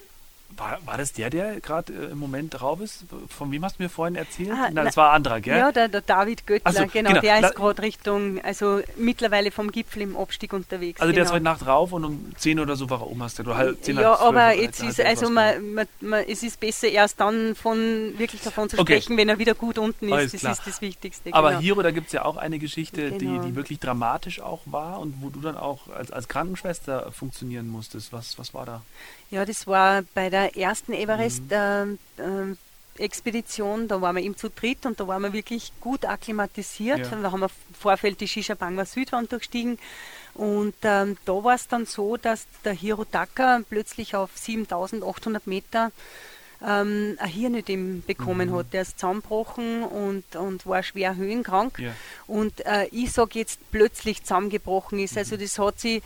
[0.56, 3.04] war, war das der, der gerade äh, im Moment drauf ist?
[3.28, 4.50] Von wem hast du mir vorhin erzählt?
[4.52, 5.58] Ah, Nein, das war ein anderer, gell?
[5.58, 7.20] Ja, der, der David Göttler, so, genau, genau.
[7.20, 11.00] der ist gerade Richtung, also mittlerweile vom Gipfel im Abstieg unterwegs.
[11.00, 11.34] also der ist genau.
[11.36, 13.82] heute Nacht rauf und um 10 oder so war er oben, hast du, oder halb
[13.82, 18.14] 10 ja, aber jetzt ist also man, man, man, es ist besser erst dann von
[18.18, 19.00] wirklich davon zu Okay.
[19.00, 20.12] sprechen, wenn er wieder gut unten ist.
[20.12, 20.52] Alles das klar.
[20.52, 21.32] ist das Wichtigste.
[21.32, 21.60] Aber genau.
[21.60, 23.42] Hiro, da gibt es ja auch eine Geschichte, Genau.
[23.42, 27.68] die, die wirklich dramatisch auch war und wo du dann auch als, als Krankenschwester funktionieren
[27.68, 28.12] musstest.
[28.12, 28.82] Was, was war da?
[29.30, 30.98] Ja, das war bei der ersten Mhm.
[30.98, 36.98] Everest-Expedition, da waren wir eben zu dritt und da waren wir wirklich gut akklimatisiert.
[37.10, 37.16] Ja.
[37.22, 39.78] Da haben wir im Vorfeld die Shishabangwa Südwand durchstiegen
[40.34, 45.90] und ähm, da war es dann so, dass der Hirotaka plötzlich auf 7800 Meter
[46.64, 48.56] ähm, ein Hirnödem bekommen Mhm.
[48.56, 48.72] hat.
[48.72, 51.78] Der ist zusammengebrochen und, und war schwer höhenkrank.
[51.78, 51.92] Ja.
[52.26, 55.12] Und äh, ich sage jetzt plötzlich zusammengebrochen ist.
[55.12, 55.18] Mhm.
[55.18, 56.02] Also das hat sie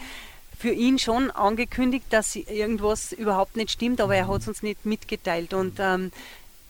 [0.58, 4.84] für ihn schon angekündigt, dass irgendwas überhaupt nicht stimmt, aber er hat es uns nicht
[4.84, 5.54] mitgeteilt.
[5.54, 6.10] Und ähm,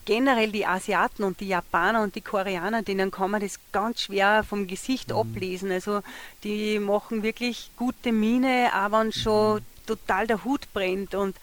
[0.05, 4.43] generell die Asiaten und die Japaner und die Koreaner, denen kann man das ganz schwer
[4.43, 5.71] vom Gesicht ablesen.
[5.71, 6.01] Also
[6.43, 11.15] die machen wirklich gute Miene, aber wenn schon total der Hut brennt.
[11.15, 11.35] Und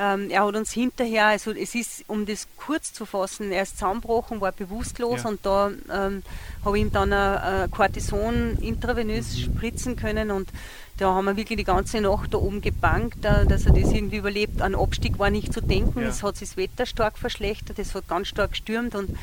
[0.00, 3.74] ähm, er hat uns hinterher, also es ist, um das kurz zu fassen, er ist
[3.78, 5.28] zusammengebrochen, war bewusstlos Ja.
[5.28, 6.22] und da ähm,
[6.64, 10.48] habe ich ihm dann ein, ein Cortison intravenös spritzen können und
[10.96, 14.16] da haben wir wirklich die ganze Nacht da oben gebankt, äh, dass er das irgendwie
[14.18, 14.62] überlebt.
[14.62, 16.08] An Abstieg war nicht zu denken, Ja.
[16.08, 19.16] es hat sich das Wetter stark verschlechtert, es hat ganz stark gestürmt und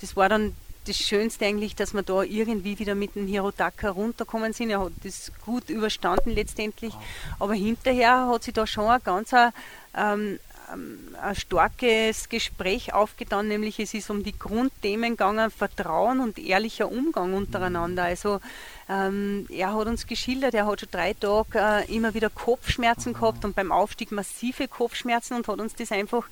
[0.00, 0.54] das war dann
[0.86, 4.70] das Schönste eigentlich, dass wir da irgendwie wieder mit dem Hirotaka runterkommen sind.
[4.70, 6.94] Er hat das gut überstanden letztendlich.
[7.38, 9.50] Aber hinterher hat sich da schon ein ganz ein,
[9.98, 10.38] ähm,
[10.72, 16.90] ähm, ein starkes Gespräch aufgetan, nämlich es ist um die Grundthemen gegangen, Vertrauen und ehrlicher
[16.90, 18.04] Umgang untereinander.
[18.04, 18.40] Also
[18.88, 23.44] ähm, er hat uns geschildert, er hat schon drei Tage äh, immer wieder Kopfschmerzen gehabt
[23.44, 26.24] und beim Aufstieg massive Kopfschmerzen und hat uns das einfach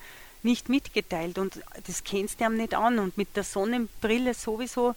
[0.43, 1.39] nicht mitgeteilt.
[1.39, 2.99] Und das kennst du ihm nicht an.
[2.99, 4.95] Und mit der Sonnenbrille sowieso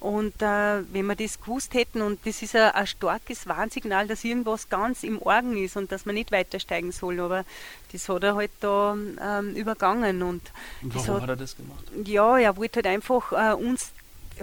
[0.00, 4.24] und äh, wenn wir das gewusst hätten und das ist ein, ein starkes Warnsignal, dass
[4.24, 7.44] irgendwas ganz im Orgen ist und dass man nicht weitersteigen soll, aber
[7.92, 10.42] das hat er halt da ähm, übergangen und,
[10.82, 11.84] Und warum hat, hat er das gemacht?
[12.04, 13.92] ja, er wollte halt einfach äh, uns,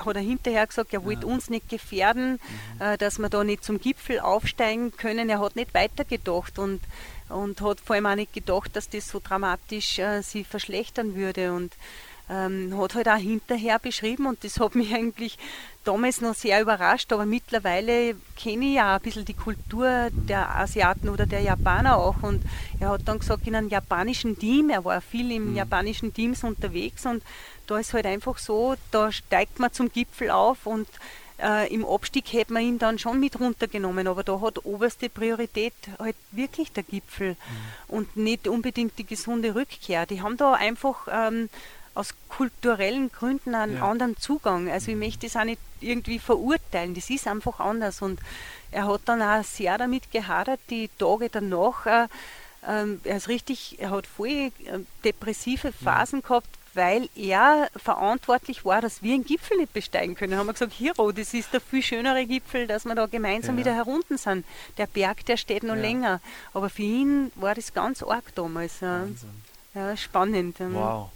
[0.03, 1.33] hat er hinterher gesagt, er wollte Ja.
[1.33, 2.39] uns nicht gefährden,
[2.79, 5.29] äh, dass wir da nicht zum Gipfel aufsteigen können.
[5.29, 6.81] Er hat nicht weitergedacht und,
[7.29, 11.53] und hat vor allem auch nicht gedacht, dass das so dramatisch äh, sie verschlechtern würde.
[11.53, 11.73] Und
[12.30, 15.38] ähm, hat halt auch hinterher beschrieben und das hat mich eigentlich
[15.84, 21.09] damals noch sehr überrascht, aber mittlerweile kenne ich ja ein bisschen die Kultur der Asiaten
[21.09, 22.41] oder der Japaner auch und
[22.80, 27.05] er hat dann gesagt, in einem japanischen Team, er war viel im japanischen Teams unterwegs
[27.05, 27.21] und
[27.67, 30.88] da ist halt einfach so, da steigt man zum Gipfel auf und
[31.41, 35.74] äh, im Abstieg hätte man ihn dann schon mit runtergenommen, aber da hat oberste Priorität
[35.99, 37.36] halt wirklich der Gipfel
[37.88, 40.05] und nicht unbedingt die gesunde Rückkehr.
[40.05, 41.49] Die haben da einfach ähm,
[41.95, 43.89] aus kulturellen Gründen einen Ja.
[43.89, 44.69] anderen Zugang.
[44.69, 48.19] Also ich möchte das auch nicht irgendwie verurteilen, das ist einfach anders und
[48.71, 52.07] er hat dann auch sehr damit gehadert, die Tage danach, äh,
[52.67, 54.51] ähm, er ist richtig, er hat voll äh,
[55.03, 60.31] depressive Phasen gehabt, weil er verantwortlich war, dass wir den Gipfel nicht besteigen können.
[60.31, 63.55] Da haben wir gesagt, Hiro, das ist der viel schönere Gipfel, dass wir da gemeinsam
[63.59, 63.65] Ja.
[63.65, 64.43] wieder herunten sind.
[64.77, 65.81] Der Berg, der steht noch Ja.
[65.81, 66.21] länger.
[66.53, 68.79] Aber für ihn war das ganz arg damals.
[68.79, 69.29] Ja, Wahnsinn.
[69.75, 70.59] ja spannend.
[70.61, 70.73] ähm.
[70.73, 71.09] Wow.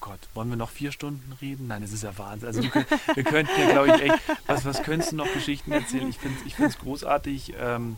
[0.00, 1.66] Oh Gott, wollen wir noch vier Stunden reden?
[1.66, 2.46] Nein, das ist ja Wahnsinn.
[2.46, 2.70] Also wir,
[3.14, 6.08] wir könnten ja, glaube ich, echt, was, was könntest du noch Geschichten erzählen?
[6.08, 7.54] Ich finde es ich find's großartig.
[7.60, 7.96] Ähm,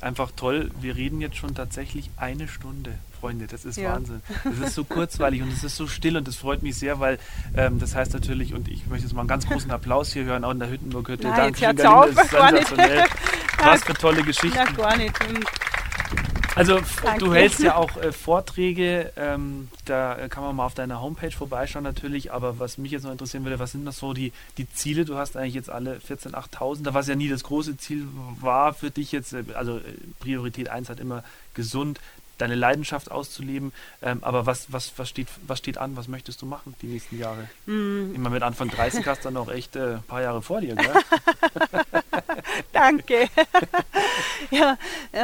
[0.00, 0.70] einfach toll.
[0.80, 2.98] Wir reden jetzt schon tatsächlich eine Stunde.
[3.20, 3.94] Freunde, das ist ja.
[3.94, 4.20] Wahnsinn.
[4.44, 7.18] Das ist so kurzweilig und es ist so still und das freut mich sehr, weil
[7.56, 10.44] ähm, das heißt natürlich, und ich möchte jetzt mal einen ganz großen Applaus hier hören,
[10.44, 11.22] auch in der Hüttenburg-Hütte.
[11.22, 13.04] Dankeschön, Galinde, das ist sensationell.
[13.58, 14.58] Was für tolle Geschichten.
[14.58, 15.14] Na, gar nicht.
[16.56, 17.24] Also Danke.
[17.24, 21.84] du hältst ja auch äh, Vorträge, ähm, da kann man mal auf deiner Homepage vorbeischauen
[21.84, 25.04] natürlich, aber was mich jetzt noch interessieren würde, was sind das so die, die Ziele?
[25.04, 28.08] Du hast eigentlich jetzt alle 14 8000, was ja nie das große Ziel
[28.40, 29.82] war für dich jetzt, äh, also äh,
[30.18, 32.00] Priorität 1 hat immer gesund,
[32.38, 33.72] deine Leidenschaft auszuleben.
[34.02, 35.96] Ähm, aber was, was, was, steht, was steht an?
[35.96, 37.48] Was möchtest du machen die nächsten Jahre?
[37.66, 38.14] Mm.
[38.14, 40.74] Immer mit Anfang 30 hast du dann noch echt ein äh, paar Jahre vor dir,
[40.74, 40.92] gell?
[42.72, 43.28] Danke.
[44.50, 44.78] ja,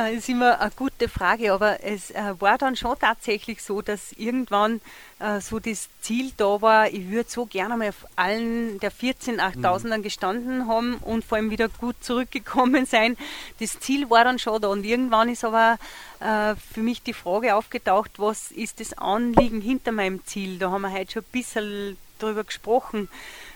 [0.08, 4.80] ist immer eine gute Frage, aber es äh, war dann schon tatsächlich so, dass irgendwann
[5.18, 9.40] äh, so das Ziel da war, ich würde so gerne mal auf allen der 14
[9.40, 10.02] 8000ern mhm.
[10.02, 13.16] gestanden haben und vor allem wieder gut zurückgekommen sein.
[13.60, 15.78] Das Ziel war dann schon da und irgendwann ist aber
[16.20, 20.58] äh, für mich die Frage aufgetaucht, was ist das Anliegen hinter meinem Ziel?
[20.58, 23.08] Da haben wir heute schon ein bisschen drüber gesprochen,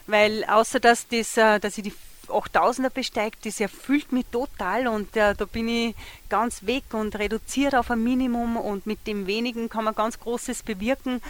[0.07, 1.95] weil außer dass, das, dass ich die
[2.29, 5.95] 8000er besteigt, das erfüllt mich total und äh, da bin ich
[6.29, 10.63] ganz weg und reduziert auf ein Minimum und mit dem wenigen kann man ganz Großes
[10.63, 11.21] bewirken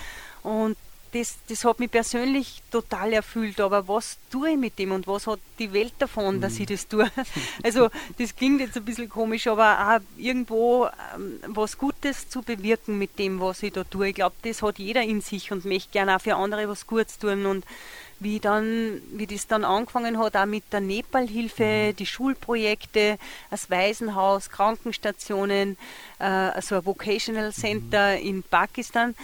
[0.43, 0.77] und
[1.13, 3.61] das, das hat mich persönlich total erfüllt.
[3.61, 6.61] Aber was tue ich mit dem und was hat die Welt davon, dass mhm.
[6.63, 7.11] ich das tue?
[7.63, 7.89] Also,
[8.19, 13.19] das klingt jetzt ein bisschen komisch, aber auch irgendwo ähm, was Gutes zu bewirken mit
[13.19, 14.09] dem, was ich da tue.
[14.09, 17.19] Ich glaube, das hat jeder in sich und möchte gerne auch für andere was Gutes
[17.19, 17.47] tun.
[17.47, 17.65] Und
[18.21, 21.97] wie dann, wie das dann angefangen hat, auch mit der Nepalhilfe, mhm.
[21.97, 23.19] die Schulprojekte,
[23.51, 25.77] das Waisenhaus, Krankenstationen,
[26.19, 28.27] äh, also ein Vocational Center mhm.
[28.27, 29.15] in Pakistan.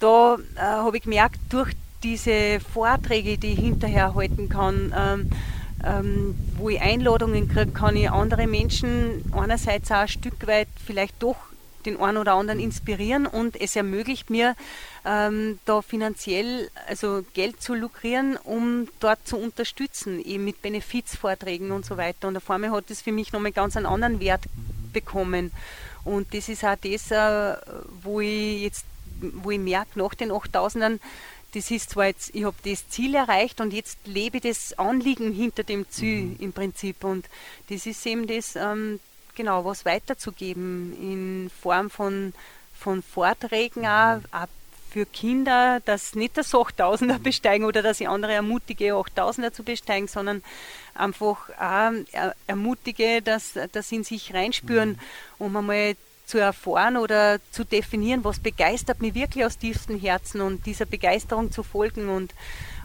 [0.00, 1.72] Da äh, habe ich gemerkt, durch
[2.02, 5.30] diese Vorträge, die ich hinterher halten kann, ähm,
[5.84, 11.22] ähm, wo ich Einladungen kriege, kann ich andere Menschen einerseits auch ein Stück weit vielleicht
[11.22, 11.36] doch
[11.86, 14.56] den einen oder anderen inspirieren und es ermöglicht mir,
[15.04, 21.84] ähm, da finanziell also Geld zu lukrieren, um dort zu unterstützen, eben mit Benefizvorträgen und
[21.84, 22.28] so weiter.
[22.28, 24.44] Und auf einmal hat das für mich nochmal ganz einen anderen Wert
[24.92, 25.52] bekommen.
[26.04, 27.56] Und das ist auch das, äh,
[28.02, 28.84] wo ich jetzt,
[29.20, 30.98] wo ich merke, nach den 8000ern,
[31.54, 35.32] das ist zwar jetzt, ich habe das Ziel erreicht und jetzt lebe ich das Anliegen
[35.32, 36.36] hinter dem Ziel mhm.
[36.40, 37.04] im Prinzip.
[37.04, 37.26] Und
[37.68, 38.98] das ist eben das, ähm,
[39.34, 42.32] genau, was weiterzugeben in Form von,
[42.78, 43.86] von Vorträgen mhm.
[43.86, 44.48] auch, auch
[44.90, 50.06] für Kinder, dass nicht das 8000er besteigen oder dass ich andere ermutige, 8000er zu besteigen,
[50.06, 50.42] sondern
[50.94, 51.92] einfach auch
[52.46, 54.98] ermutige, dass, dass sie in sich reinspüren, mhm.
[55.38, 60.64] um einmal zu erfahren oder zu definieren, was begeistert mich wirklich aus tiefstem Herzen und
[60.64, 62.32] dieser Begeisterung zu folgen und,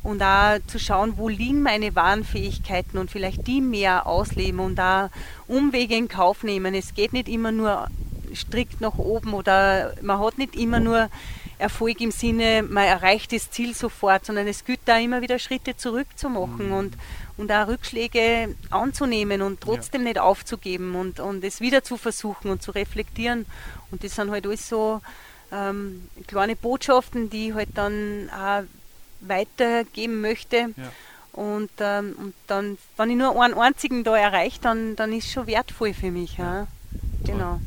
[0.04, 4.76] und auch zu schauen, wo liegen meine wahren Fähigkeiten und vielleicht die mehr ausleben und
[4.76, 5.10] da
[5.48, 6.74] Umwege in Kauf nehmen.
[6.74, 7.88] Es geht nicht immer nur
[8.36, 11.10] strikt nach oben oder man hat nicht immer nur
[11.60, 15.76] Erfolg im Sinne, man erreicht das Ziel sofort, sondern es gilt da immer wieder Schritte
[15.76, 16.74] zurückzumachen mhm.
[16.74, 16.98] und,
[17.36, 20.10] und auch Rückschläge anzunehmen und trotzdem ja.
[20.10, 23.46] nicht aufzugeben und, und es wieder zu versuchen und zu reflektieren.
[23.92, 25.02] Und das sind halt alles so
[25.52, 28.64] ähm, kleine Botschaften, die halt dann auch
[29.22, 30.58] weitergeben möchte.
[30.76, 30.92] Ja.
[31.34, 35.32] Und, ähm, und dann, wenn ich nur einen einzigen da erreiche, dann, dann ist es
[35.32, 36.38] schon wertvoll für mich.
[36.38, 36.62] Ja.
[36.62, 36.68] ja.
[37.26, 37.60] Genau.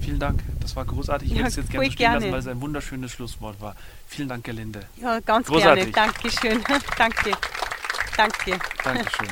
[0.00, 1.30] Vielen Dank, das war großartig.
[1.30, 2.16] Ich ja, hätte es jetzt gerne stehen gerne.
[2.16, 3.76] lassen, weil es ein wunderschönes Schlusswort war.
[4.08, 4.80] Vielen Dank, Gelinde.
[4.96, 5.92] Ja, ganz großartig.
[5.92, 6.12] gerne.
[6.12, 6.60] Dankeschön.
[6.98, 7.30] Danke.
[8.16, 8.58] Danke.
[8.84, 9.28] Dankeschön.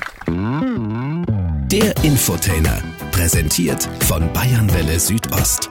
[1.68, 2.82] Der Infotainer,
[3.12, 5.68] präsentiert von Bayernwelle Südost.